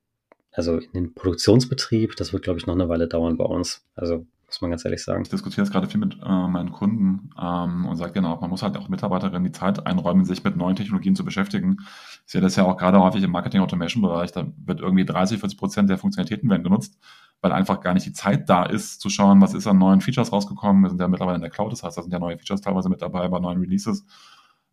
[0.51, 3.85] also in den Produktionsbetrieb, das wird, glaube ich, noch eine Weile dauern bei uns.
[3.95, 5.23] Also muss man ganz ehrlich sagen.
[5.23, 8.61] Ich diskutiere jetzt gerade viel mit äh, meinen Kunden ähm, und sage genau, man muss
[8.63, 11.77] halt auch Mitarbeiterinnen die Zeit einräumen, sich mit neuen Technologien zu beschäftigen.
[12.25, 15.89] Ich sehe das ja auch gerade häufig im Marketing-Automation-Bereich, da wird irgendwie 30, 40 Prozent
[15.89, 16.99] der Funktionalitäten werden genutzt,
[17.41, 20.31] weil einfach gar nicht die Zeit da ist, zu schauen, was ist an neuen Features
[20.31, 20.83] rausgekommen.
[20.83, 22.89] Wir sind ja mittlerweile in der Cloud, das heißt, da sind ja neue Features teilweise
[22.89, 24.05] mit dabei bei neuen Releases.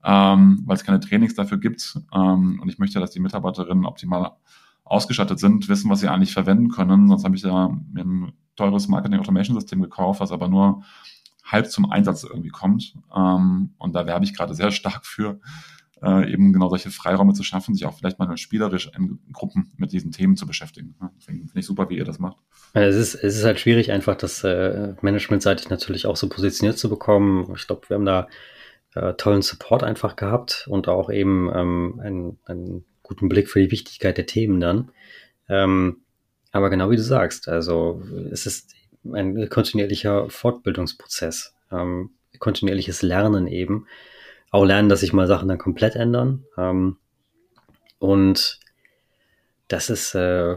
[0.05, 1.99] ähm, weil es keine Trainings dafür gibt.
[2.13, 4.33] Ähm, und ich möchte, dass die Mitarbeiterinnen optimal
[4.93, 7.09] ausgestattet sind, wissen, was sie eigentlich verwenden können.
[7.09, 10.83] Sonst habe ich ja mir ein teures Marketing-Automation-System gekauft, was aber nur
[11.45, 12.95] halb zum Einsatz irgendwie kommt.
[13.15, 15.41] Ähm, und da werbe ich gerade sehr stark für,
[16.03, 19.93] äh, eben genau solche Freiräume zu schaffen, sich auch vielleicht mal spielerisch in Gruppen mit
[19.93, 20.95] diesen Themen zu beschäftigen.
[21.17, 22.37] Deswegen finde ich super, wie ihr das macht.
[22.75, 26.91] Es ist, es ist halt schwierig, einfach das äh, managementseitig natürlich auch so positioniert zu
[26.91, 27.51] bekommen.
[27.57, 28.29] Ich glaube, wir haben da
[28.95, 33.71] äh, tollen Support einfach gehabt und auch eben ähm, einen, einen guten Blick für die
[33.71, 34.91] Wichtigkeit der Themen dann.
[35.49, 36.03] Ähm,
[36.53, 38.75] aber genau wie du sagst, also es ist
[39.05, 43.87] ein kontinuierlicher Fortbildungsprozess, ähm, kontinuierliches Lernen eben.
[44.51, 46.45] Auch lernen, dass sich mal Sachen dann komplett ändern.
[46.59, 46.99] Ähm,
[47.99, 48.61] und
[49.69, 50.57] das ist, äh,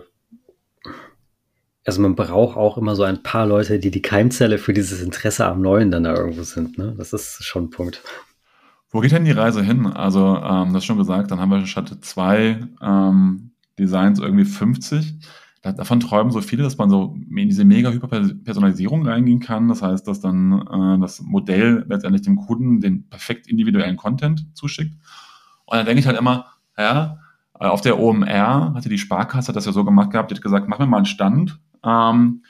[1.86, 5.46] also man braucht auch immer so ein paar Leute, die die Keimzelle für dieses Interesse
[5.46, 6.78] am Neuen dann da irgendwo sind.
[6.78, 6.93] Ne?
[6.98, 8.02] Das ist schon ein Punkt.
[8.90, 9.88] Wo geht denn die Reise hin?
[9.88, 15.16] Also, ähm, das schon gesagt, dann haben wir statt zwei ähm, Designs irgendwie 50.
[15.62, 19.68] Da, davon träumen so viele, dass man so in diese mega Hyperpersonalisierung reingehen kann.
[19.68, 24.96] Das heißt, dass dann äh, das Modell letztendlich dem Kunden den perfekt individuellen Content zuschickt.
[25.66, 26.46] Und dann denke ich halt immer,
[26.78, 27.18] ja,
[27.60, 30.68] äh, auf der OMR hatte die Sparkasse das ja so gemacht gehabt, die hat gesagt,
[30.68, 31.60] mach mir mal einen Stand.
[31.84, 32.44] Ähm,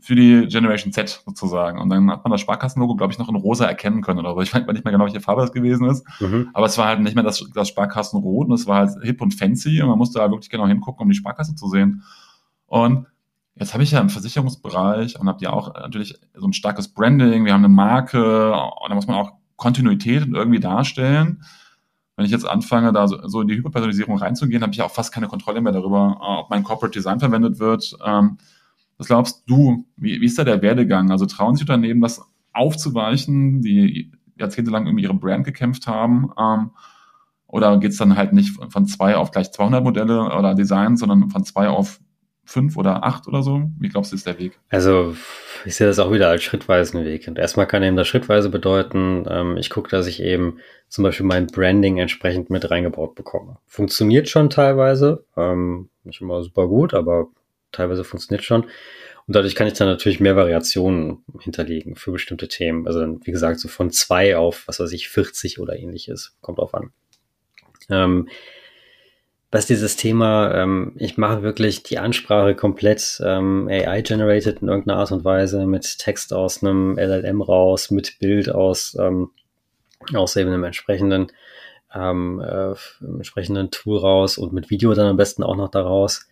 [0.00, 1.78] für die Generation Z sozusagen.
[1.78, 4.40] Und dann hat man das Sparkassenlogo, glaube ich, noch in rosa erkennen können oder so.
[4.40, 6.04] Ich weiß nicht mehr genau, welche Farbe das gewesen ist.
[6.20, 6.50] Mhm.
[6.54, 9.34] Aber es war halt nicht mehr das, das Sparkassenrot und es war halt hip und
[9.34, 12.02] fancy und man musste da wirklich genau hingucken, um die Sparkasse zu sehen.
[12.66, 13.06] Und
[13.54, 17.44] jetzt habe ich ja im Versicherungsbereich und habt ihr auch natürlich so ein starkes Branding,
[17.44, 21.44] wir haben eine Marke und da muss man auch Kontinuität irgendwie darstellen.
[22.16, 25.12] Wenn ich jetzt anfange, da so, so in die Hyperpersonalisierung reinzugehen, habe ich auch fast
[25.12, 27.96] keine Kontrolle mehr darüber, ob mein Corporate Design verwendet wird.
[28.04, 28.38] Ähm,
[28.98, 29.86] was glaubst du?
[29.96, 31.10] Wie, wie ist da der Werdegang?
[31.10, 32.22] Also trauen sich Unternehmen, das
[32.52, 36.30] aufzuweichen, die jahrzehntelang irgendwie ihre Brand gekämpft haben?
[36.38, 36.70] Ähm,
[37.46, 41.30] oder geht es dann halt nicht von zwei auf gleich 200 Modelle oder Designs, sondern
[41.30, 42.00] von zwei auf
[42.44, 43.70] fünf oder acht oder so?
[43.78, 44.58] Wie glaubst du, ist der Weg?
[44.68, 45.14] Also
[45.64, 47.28] ich sehe das auch wieder als schrittweisen Weg.
[47.28, 51.26] Und erstmal kann eben das schrittweise bedeuten, ähm, ich gucke, dass ich eben zum Beispiel
[51.26, 53.58] mein Branding entsprechend mit reingebaut bekomme.
[53.66, 57.28] Funktioniert schon teilweise, ähm, nicht immer super gut, aber
[57.76, 58.64] teilweise funktioniert schon.
[59.26, 62.86] Und dadurch kann ich dann natürlich mehr Variationen hinterlegen für bestimmte Themen.
[62.86, 66.36] Also dann, wie gesagt, so von zwei auf, was weiß ich, 40 oder ähnliches.
[66.40, 66.92] Kommt drauf an.
[67.90, 68.28] Ähm,
[69.50, 75.12] was dieses Thema, ähm, ich mache wirklich die Ansprache komplett ähm, AI-generated in irgendeiner Art
[75.12, 79.30] und Weise mit Text aus einem LLM raus, mit Bild aus, ähm,
[80.14, 81.28] aus eben einem entsprechenden,
[81.94, 86.28] ähm, äh, entsprechenden Tool raus und mit Video dann am besten auch noch daraus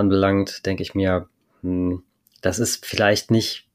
[0.00, 1.28] anbelangt, denke ich mir,
[1.62, 2.02] hm,
[2.40, 3.68] das ist vielleicht nicht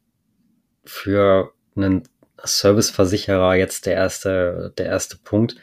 [0.83, 2.03] für einen
[2.43, 5.55] Serviceversicherer jetzt der erste, der erste Punkt.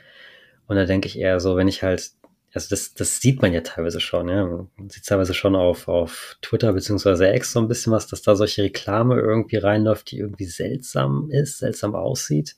[0.67, 2.13] Und da denke ich eher so, wenn ich halt,
[2.55, 4.45] also das, das sieht man ja teilweise schon, ja.
[4.47, 8.37] Man sieht teilweise schon auf, auf Twitter beziehungsweise X so ein bisschen was, dass da
[8.37, 12.57] solche Reklame irgendwie reinläuft, die irgendwie seltsam ist, seltsam aussieht.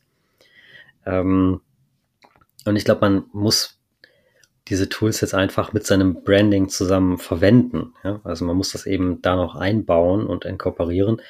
[1.07, 1.61] Ähm,
[2.65, 3.74] und ich glaube, man muss
[4.69, 7.95] diese Tools jetzt einfach mit seinem Branding zusammen verwenden.
[8.03, 8.21] Ja?
[8.25, 11.21] Also man muss das eben da noch einbauen und inkorporieren.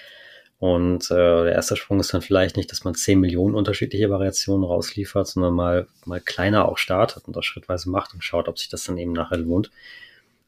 [0.58, 1.14] Und äh,
[1.44, 5.52] der erste Sprung ist dann vielleicht nicht, dass man 10 Millionen unterschiedliche Variationen rausliefert, sondern
[5.52, 8.96] mal, mal kleiner auch startet und das schrittweise macht und schaut, ob sich das dann
[8.96, 9.70] eben nachher lohnt.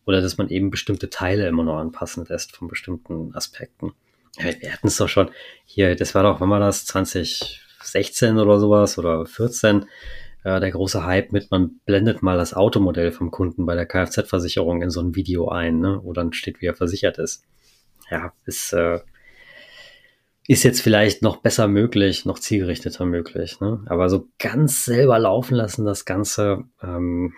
[0.07, 3.93] Oder dass man eben bestimmte Teile immer noch anpassen lässt von bestimmten Aspekten.
[4.39, 5.31] Wir hatten es doch schon
[5.65, 9.87] hier, das war doch, wenn man das 2016 oder sowas oder 14,
[10.47, 14.91] der große Hype mit, man blendet mal das Automodell vom Kunden bei der Kfz-Versicherung in
[14.91, 16.01] so ein Video ein, ne?
[16.03, 17.43] wo dann steht, wie er versichert ist.
[18.11, 19.01] Ja, ist, äh,
[20.47, 23.61] ist jetzt vielleicht noch besser möglich, noch zielgerichteter möglich.
[23.61, 23.83] Ne?
[23.87, 27.35] Aber so ganz selber laufen lassen, das Ganze, ähm,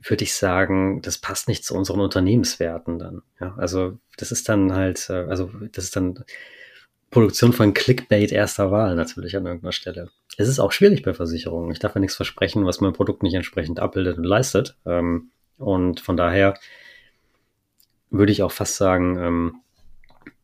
[0.00, 3.22] würde ich sagen, das passt nicht zu unseren Unternehmenswerten dann.
[3.40, 6.24] Ja, also das ist dann halt, äh, also das ist dann
[7.10, 10.10] Produktion von Clickbait erster Wahl natürlich an irgendeiner Stelle.
[10.36, 11.70] Es ist auch schwierig bei Versicherungen.
[11.70, 14.76] Ich darf ja nichts versprechen, was mein Produkt nicht entsprechend abbildet und leistet.
[14.84, 16.58] Ähm, und von daher
[18.10, 19.54] würde ich auch fast sagen, ähm,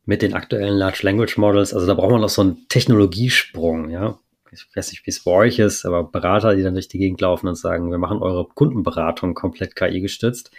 [0.04, 4.18] mit den aktuellen Large Language Models, also da braucht man noch so einen Technologiesprung, ja.
[4.50, 7.20] Ich weiß nicht, wie es bei euch ist, aber Berater, die dann durch die Gegend
[7.20, 10.50] laufen und sagen, wir machen eure Kundenberatung komplett KI gestützt.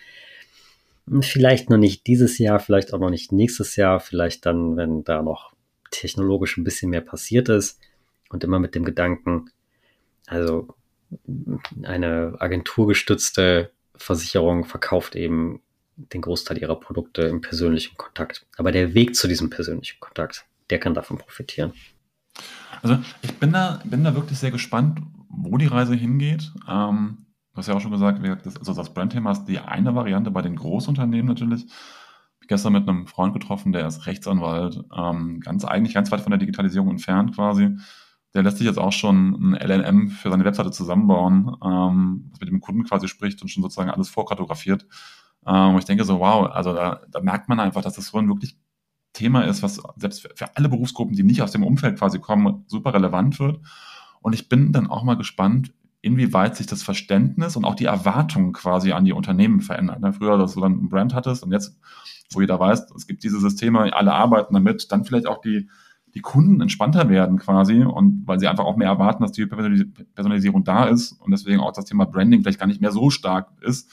[1.21, 5.21] Vielleicht noch nicht dieses Jahr, vielleicht auch noch nicht nächstes Jahr, vielleicht dann, wenn da
[5.21, 5.51] noch
[5.91, 7.79] technologisch ein bisschen mehr passiert ist
[8.33, 9.49] und immer mit dem Gedanken,
[10.27, 10.67] also
[11.83, 15.61] eine agenturgestützte Versicherung verkauft eben
[15.95, 18.45] den Großteil ihrer Produkte im persönlichen Kontakt.
[18.57, 21.73] Aber der Weg zu diesem persönlichen Kontakt, der kann davon profitieren.
[22.81, 26.51] Also ich bin da, bin da wirklich sehr gespannt, wo die Reise hingeht.
[26.67, 30.31] Ähm, du hast ja auch schon gesagt, das, also das Brandthema ist die eine Variante
[30.31, 31.65] bei den Großunternehmen natürlich.
[32.41, 36.31] Ich gestern mit einem Freund getroffen, der ist Rechtsanwalt, ähm, ganz eigentlich ganz weit von
[36.31, 37.77] der Digitalisierung entfernt quasi.
[38.33, 42.49] Der lässt sich jetzt auch schon ein LLM für seine Webseite zusammenbauen, ähm, was mit
[42.49, 44.87] dem Kunden quasi spricht und schon sozusagen alles vorkartografiert.
[45.45, 48.17] Ähm, und ich denke so, wow, also da, da merkt man einfach, dass das so
[48.17, 48.57] ein wirklich
[49.13, 52.93] Thema ist, was selbst für, alle Berufsgruppen, die nicht aus dem Umfeld quasi kommen, super
[52.93, 53.59] relevant wird.
[54.21, 55.71] Und ich bin dann auch mal gespannt,
[56.01, 60.01] inwieweit sich das Verständnis und auch die Erwartungen quasi an die Unternehmen verändern.
[60.01, 60.13] Ne?
[60.13, 61.77] Früher, dass du dann ein Brand hattest und jetzt,
[62.31, 65.69] wo jeder weiß, es gibt diese Systeme, alle arbeiten damit, dann vielleicht auch die,
[66.15, 70.63] die Kunden entspannter werden quasi und weil sie einfach auch mehr erwarten, dass die Personalisierung
[70.63, 73.91] da ist und deswegen auch das Thema Branding vielleicht gar nicht mehr so stark ist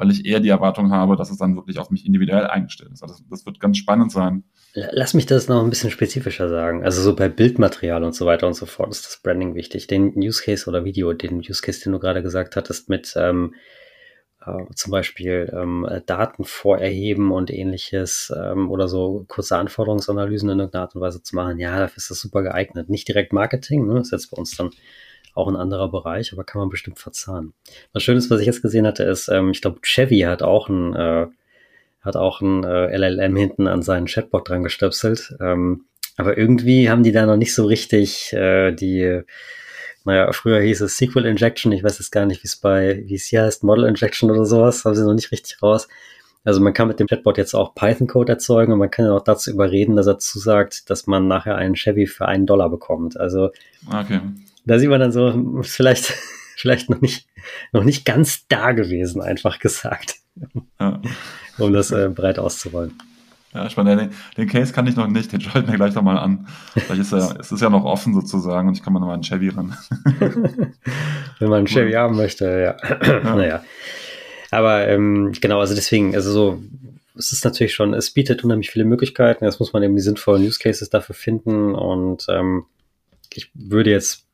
[0.00, 3.02] weil ich eher die Erwartung habe, dass es dann wirklich auf mich individuell eingestellt ist.
[3.02, 4.44] Also das, das wird ganz spannend sein.
[4.72, 6.82] Lass mich das noch ein bisschen spezifischer sagen.
[6.82, 9.88] Also so bei Bildmaterial und so weiter und so fort ist das Branding wichtig.
[9.88, 13.54] Den Use Case oder Video, den Use Case, den du gerade gesagt hattest, mit ähm,
[14.46, 20.82] äh, zum Beispiel ähm, Daten vorerheben und ähnliches ähm, oder so kurze Anforderungsanalysen in irgendeiner
[20.82, 22.88] Art und Weise zu machen, ja, dafür ist das super geeignet.
[22.88, 23.94] Nicht direkt Marketing, ne?
[23.94, 24.70] das ist jetzt bei uns dann
[25.34, 27.54] auch ein anderer Bereich, aber kann man bestimmt verzahnen.
[27.92, 30.94] Was Schönes, was ich jetzt gesehen hatte, ist, ähm, ich glaube, Chevy hat auch ein,
[30.94, 31.26] äh,
[32.00, 35.34] hat auch ein äh, LLM hinten an seinen Chatbot dran gestöpselt.
[35.40, 35.84] Ähm,
[36.16, 39.22] aber irgendwie haben die da noch nicht so richtig äh, die,
[40.04, 43.14] naja, früher hieß es SQL Injection, ich weiß jetzt gar nicht, wie es bei, wie
[43.14, 45.88] es hier heißt, Model Injection oder sowas, haben sie noch nicht richtig raus.
[46.42, 49.22] Also man kann mit dem Chatbot jetzt auch Python-Code erzeugen und man kann ihn auch
[49.22, 53.20] dazu überreden, dass er zusagt, dass man nachher einen Chevy für einen Dollar bekommt.
[53.20, 53.50] Also
[53.88, 54.20] okay
[54.64, 56.04] da sieht man dann so, vielleicht,
[56.56, 57.26] vielleicht noch nicht,
[57.72, 60.16] noch nicht ganz da gewesen, einfach gesagt.
[60.78, 61.02] Ja.
[61.58, 62.96] um das äh, breit auszurollen.
[63.52, 64.00] Ja, spannend.
[64.00, 66.46] Den, den Case kann ich noch nicht, den schalten wir gleich nochmal an.
[66.72, 69.24] Vielleicht ist er, es ist ja noch offen sozusagen und ich kann mal nochmal einen
[69.24, 69.76] Chevy ran.
[71.38, 72.76] Wenn man einen Chevy haben möchte, ja.
[73.02, 73.20] ja.
[73.36, 73.64] naja.
[74.52, 76.62] Aber ähm, genau, also deswegen, also so,
[77.16, 79.44] es ist natürlich schon, es bietet unheimlich viele Möglichkeiten.
[79.44, 82.66] Jetzt muss man eben die sinnvollen Use Cases dafür finden und ähm,
[83.32, 84.26] ich würde jetzt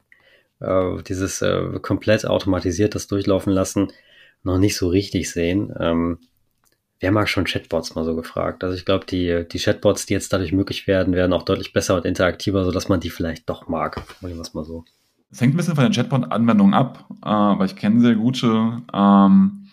[0.61, 3.93] äh, dieses äh, komplett automatisiert das durchlaufen lassen,
[4.43, 5.75] noch nicht so richtig sehen.
[5.79, 6.19] Ähm,
[7.01, 8.65] wer mag schon Chatbots mal so gefragt?
[8.65, 11.97] Also ich glaube, die, die Chatbots, die jetzt dadurch möglich werden, werden auch deutlich besser
[11.97, 14.03] und interaktiver, sodass man die vielleicht doch mag.
[14.21, 14.85] Wir es mal so.
[15.37, 19.69] Hängt ein bisschen von den Chatbot-Anwendungen ab, äh, weil ich kenne sehr gute, ähm,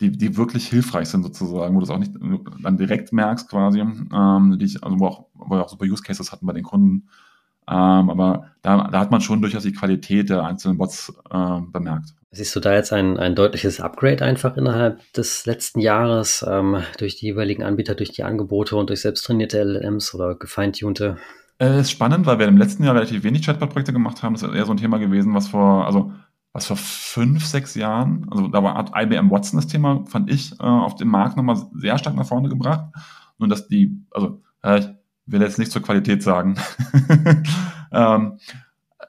[0.00, 2.12] die, die wirklich hilfreich sind sozusagen, wo du es auch nicht
[2.62, 6.02] dann direkt merkst quasi, ähm, die ich, also wo, auch, wo wir auch super Use
[6.02, 7.08] Cases hatten bei den Kunden,
[7.70, 12.10] ähm, aber da, da hat man schon durchaus die Qualität der einzelnen Bots äh, bemerkt.
[12.30, 17.16] Siehst du da jetzt ein, ein deutliches Upgrade einfach innerhalb des letzten Jahres ähm, durch
[17.16, 21.16] die jeweiligen Anbieter, durch die Angebote und durch selbsttrainierte LLMs oder gefeintunte?
[21.58, 24.34] Es ist spannend, weil wir im letzten Jahr relativ wenig Chatbot-Projekte gemacht haben.
[24.34, 26.12] Das ist eher so ein Thema gewesen, was vor, also
[26.52, 30.64] was vor fünf, sechs Jahren, also da war IBM Watson das Thema, fand ich, äh,
[30.64, 32.86] auf dem Markt nochmal sehr stark nach vorne gebracht.
[33.38, 34.82] Nur dass die, also äh,
[35.26, 36.56] will jetzt nicht zur Qualität sagen,
[37.92, 38.38] ähm,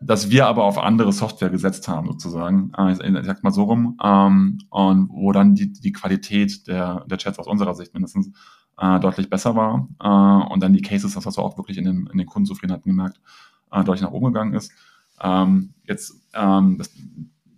[0.01, 2.71] dass wir aber auf andere Software gesetzt haben, sozusagen.
[2.77, 3.97] Äh, ich, ich sag mal so rum.
[4.03, 8.31] Ähm, und wo dann die, die Qualität der, der Chats aus unserer Sicht mindestens
[8.77, 9.87] äh, deutlich besser war.
[9.99, 12.91] Äh, und dann die Cases, das hast du auch wirklich in den, in den Kundenzufriedenheiten
[12.91, 13.19] gemerkt,
[13.71, 14.71] äh, deutlich nach oben gegangen ist.
[15.21, 16.91] Ähm, jetzt, ähm, das,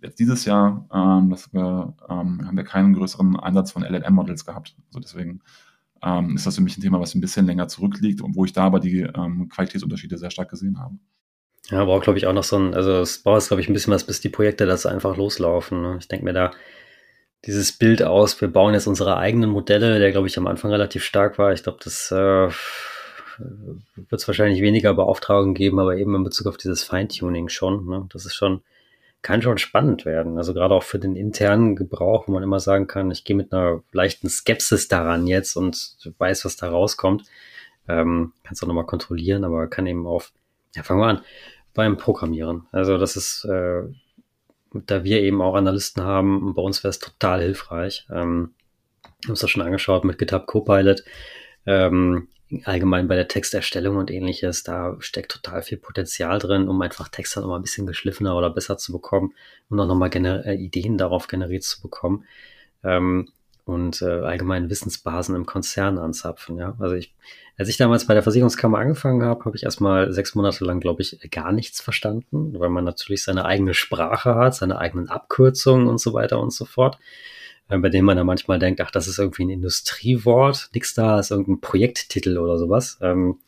[0.00, 4.76] jetzt dieses Jahr ähm, wir, ähm, haben wir keinen größeren Einsatz von LLM-Models gehabt.
[4.88, 5.40] Also deswegen
[6.02, 8.52] ähm, ist das für mich ein Thema, was ein bisschen länger zurückliegt und wo ich
[8.52, 10.94] da aber die ähm, Qualitätsunterschiede sehr stark gesehen habe.
[11.70, 13.92] Ja, braucht, glaube ich, auch noch so ein, also es braucht, glaube ich, ein bisschen
[13.92, 15.82] was, bis die Projekte das einfach loslaufen.
[15.82, 15.96] Ne?
[16.00, 16.50] Ich denke mir da
[17.44, 21.04] dieses Bild aus, wir bauen jetzt unsere eigenen Modelle, der, glaube ich, am Anfang relativ
[21.04, 21.52] stark war.
[21.52, 22.48] Ich glaube, das äh,
[23.38, 27.86] wird es wahrscheinlich weniger Beauftragungen geben, aber eben in Bezug auf dieses Feintuning schon.
[27.86, 28.06] Ne?
[28.12, 28.62] Das ist schon,
[29.22, 30.38] kann schon spannend werden.
[30.38, 33.52] Also gerade auch für den internen Gebrauch, wo man immer sagen kann, ich gehe mit
[33.52, 37.24] einer leichten Skepsis daran jetzt und weiß, was da rauskommt.
[37.88, 40.32] Ähm, kannst auch nochmal kontrollieren, aber kann eben auf,
[40.74, 41.22] ja, fangen wir an,
[41.74, 42.66] beim Programmieren.
[42.70, 43.82] Also das ist, äh,
[44.72, 48.06] da wir eben auch Analysten haben, bei uns wäre es total hilfreich.
[48.10, 48.54] Ähm,
[49.24, 51.02] haben uns das schon angeschaut mit GitHub Copilot.
[51.66, 52.28] Ähm,
[52.64, 57.36] allgemein bei der Texterstellung und ähnliches, da steckt total viel Potenzial drin, um einfach Text
[57.36, 59.34] dann nochmal ein bisschen geschliffener oder besser zu bekommen
[59.68, 62.24] und auch nochmal äh, Ideen darauf generiert zu bekommen.
[62.84, 63.28] Ähm,
[63.68, 66.56] und äh, allgemein Wissensbasen im Konzern anzapfen.
[66.56, 66.74] Ja?
[66.78, 67.14] Also ich,
[67.58, 71.02] als ich damals bei der Versicherungskammer angefangen habe, habe ich erstmal sechs Monate lang, glaube
[71.02, 76.00] ich, gar nichts verstanden, weil man natürlich seine eigene Sprache hat, seine eigenen Abkürzungen und
[76.00, 76.98] so weiter und so fort.
[77.68, 81.18] Äh, bei dem man dann manchmal denkt, ach, das ist irgendwie ein Industriewort, nix da,
[81.18, 82.98] ist irgendein Projekttitel oder sowas.
[83.00, 83.38] Ähm,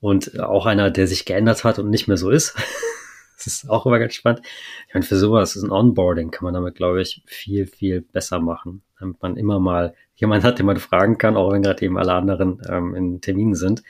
[0.00, 2.54] und auch einer, der sich geändert hat und nicht mehr so ist.
[3.36, 4.42] das ist auch immer ganz spannend.
[4.86, 8.38] Ich meine, für sowas ist ein Onboarding, kann man damit, glaube ich, viel, viel besser
[8.40, 8.82] machen.
[9.00, 12.12] Damit man immer mal jemanden hat, den man fragen kann, auch wenn gerade eben alle
[12.12, 13.82] anderen ähm, in Terminen sind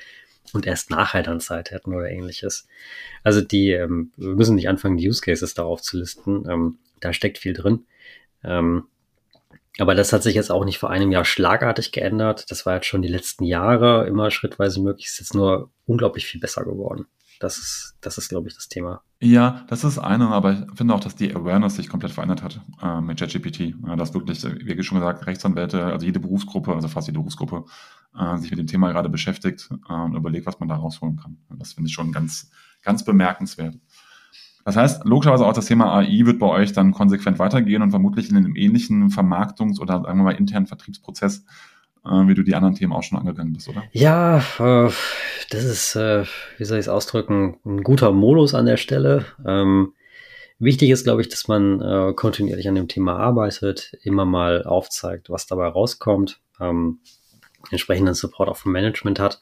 [0.52, 2.66] und erst nachher dann Zeit hätten oder ähnliches.
[3.22, 6.44] Also die, ähm, wir müssen nicht anfangen, die Use Cases darauf zu listen.
[6.48, 7.84] Ähm, da steckt viel drin.
[8.44, 8.84] Ähm,
[9.81, 12.51] aber das hat sich jetzt auch nicht vor einem Jahr schlagartig geändert.
[12.51, 15.07] Das war jetzt schon die letzten Jahre immer schrittweise möglich.
[15.07, 17.07] Ist jetzt nur unglaublich viel besser geworden.
[17.41, 19.03] Das ist, das ist, glaube ich, das Thema.
[19.20, 22.61] Ja, das ist eine, aber ich finde auch, dass die Awareness sich komplett verändert hat
[22.83, 23.74] äh, mit ChatGPT.
[23.87, 27.64] Ja, dass wirklich, wie schon gesagt, Rechtsanwälte, also jede Berufsgruppe, also fast jede Berufsgruppe,
[28.18, 31.39] äh, sich mit dem Thema gerade beschäftigt äh, und überlegt, was man da rausholen kann.
[31.57, 32.51] Das finde ich schon ganz,
[32.83, 33.76] ganz bemerkenswert.
[34.64, 38.30] Das heißt, logischerweise auch das Thema AI wird bei euch dann konsequent weitergehen und vermutlich
[38.30, 41.44] in einem ähnlichen Vermarktungs- oder sagen wir mal internen Vertriebsprozess,
[42.04, 43.84] äh, wie du die anderen Themen auch schon angegangen bist, oder?
[43.92, 44.90] Ja, äh,
[45.50, 46.24] das ist, äh,
[46.59, 49.24] wie soll ich es ausdrücken, ein guter Modus an der Stelle.
[49.46, 49.94] Ähm,
[50.59, 55.30] wichtig ist, glaube ich, dass man äh, kontinuierlich an dem Thema arbeitet, immer mal aufzeigt,
[55.30, 56.98] was dabei rauskommt, ähm,
[57.70, 59.40] entsprechenden Support auch vom Management hat.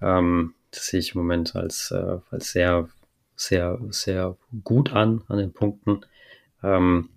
[0.00, 2.88] Ähm, das sehe ich im Moment als, äh, als sehr
[3.38, 6.00] sehr, sehr gut an, an den Punkten.
[6.62, 7.10] Ähm,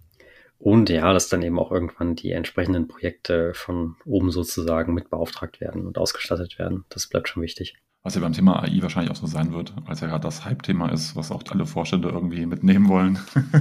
[0.60, 5.60] und ja, dass dann eben auch irgendwann die entsprechenden Projekte von oben sozusagen mit beauftragt
[5.60, 6.86] werden und ausgestattet werden.
[6.90, 7.76] Das bleibt schon wichtig.
[8.04, 10.46] Was ja beim Thema AI wahrscheinlich auch so sein wird, weil es ja gerade das
[10.46, 13.18] Hype-Thema ist, was auch alle Vorstände irgendwie mitnehmen wollen.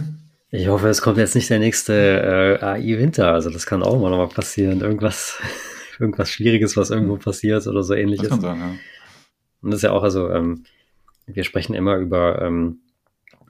[0.50, 3.32] ich hoffe, es kommt jetzt nicht der nächste äh, AI-Winter.
[3.32, 4.82] Also das kann auch mal nochmal passieren.
[4.82, 5.38] Irgendwas,
[5.98, 8.28] irgendwas Schwieriges, was irgendwo passiert oder so ähnliches.
[8.28, 8.74] Das kann sein, ja.
[9.62, 10.64] Und das ist ja auch, also ähm,
[11.34, 12.80] wir sprechen immer über ähm,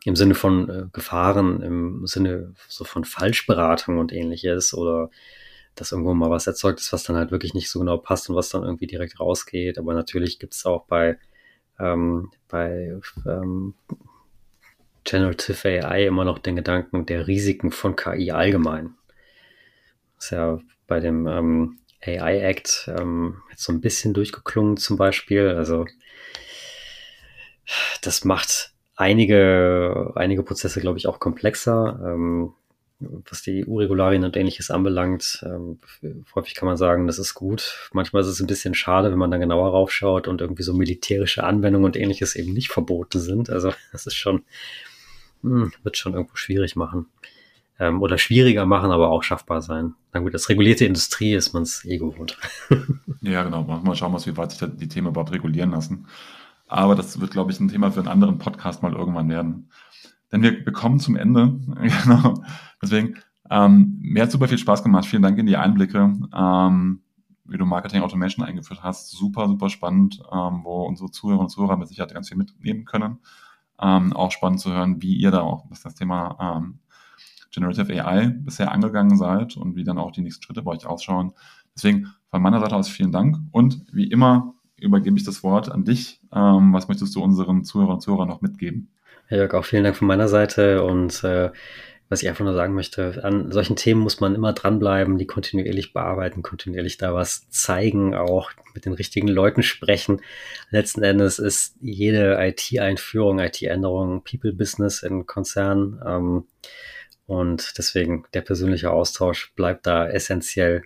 [0.04, 5.10] im Sinne von äh, Gefahren, im Sinne so von Falschberatung und ähnliches oder
[5.74, 8.36] dass irgendwo mal was erzeugt ist, was dann halt wirklich nicht so genau passt und
[8.36, 9.78] was dann irgendwie direkt rausgeht.
[9.78, 11.18] Aber natürlich gibt es auch bei,
[11.78, 13.74] ähm, bei ähm,
[15.04, 18.94] Generative AI immer noch den Gedanken der Risiken von KI allgemein.
[20.16, 24.96] Das ist ja bei dem ähm, AI Act ähm, jetzt so ein bisschen durchgeklungen zum
[24.96, 25.48] Beispiel.
[25.48, 25.86] Also
[28.02, 32.00] das macht einige, einige Prozesse, glaube ich, auch komplexer.
[32.04, 32.52] Ähm,
[33.00, 35.78] was die EU-Regularien und ähnliches anbelangt, ähm,
[36.34, 37.88] häufig kann man sagen, das ist gut.
[37.92, 41.44] Manchmal ist es ein bisschen schade, wenn man dann genauer raufschaut und irgendwie so militärische
[41.44, 43.48] Anwendungen und ähnliches eben nicht verboten sind.
[43.48, 44.42] Also das ist schon,
[45.42, 47.06] mh, hm, wird schon irgendwo schwierig machen.
[47.78, 49.94] Ähm, oder schwieriger machen, aber auch schaffbar sein.
[50.12, 52.36] Na gut, als regulierte Industrie ist man es eh gewohnt.
[53.22, 53.62] ja, genau.
[53.62, 56.06] Mal schauen, was, wie weit sich die Themen überhaupt regulieren lassen.
[56.70, 59.70] Aber das wird, glaube ich, ein Thema für einen anderen Podcast mal irgendwann werden.
[60.30, 61.58] Denn wir, wir kommen zum Ende.
[62.04, 62.34] genau.
[62.80, 63.16] Deswegen,
[63.50, 65.04] ähm, mir hat super viel Spaß gemacht.
[65.04, 67.02] Vielen Dank in die Einblicke, ähm,
[67.44, 69.10] wie du Marketing Automation eingeführt hast.
[69.10, 73.18] Super, super spannend, ähm, wo unsere Zuhörer und Zuhörer mit Sicherheit ganz viel mitnehmen können.
[73.82, 76.78] Ähm, auch spannend zu hören, wie ihr da auch was das Thema ähm,
[77.50, 81.32] Generative AI bisher angegangen seid und wie dann auch die nächsten Schritte bei euch ausschauen.
[81.74, 85.84] Deswegen von meiner Seite aus vielen Dank und wie immer übergebe ich das Wort an
[85.84, 86.20] dich.
[86.34, 88.88] Ähm, was möchtest du unseren Zuhörern und Zuhörern noch mitgeben?
[89.26, 91.50] Herr Jörg, auch vielen Dank von meiner Seite und äh,
[92.10, 95.92] was ich einfach nur sagen möchte, an solchen Themen muss man immer dranbleiben, die kontinuierlich
[95.92, 100.20] bearbeiten, kontinuierlich da was zeigen, auch mit den richtigen Leuten sprechen.
[100.70, 106.00] Letzten Endes ist jede IT-Einführung, IT-Änderung People-Business in Konzernen.
[106.04, 106.44] Ähm,
[107.26, 110.82] und deswegen der persönliche Austausch bleibt da essentiell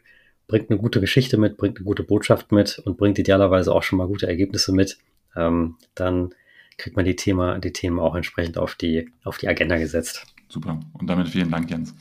[0.47, 3.99] bringt eine gute Geschichte mit, bringt eine gute Botschaft mit und bringt idealerweise auch schon
[3.99, 4.99] mal gute Ergebnisse mit,
[5.37, 6.35] ähm, dann
[6.77, 10.27] kriegt man die, Thema, die Themen auch entsprechend auf die, auf die Agenda gesetzt.
[10.49, 10.81] Super.
[10.93, 11.95] Und damit vielen Dank, Jens.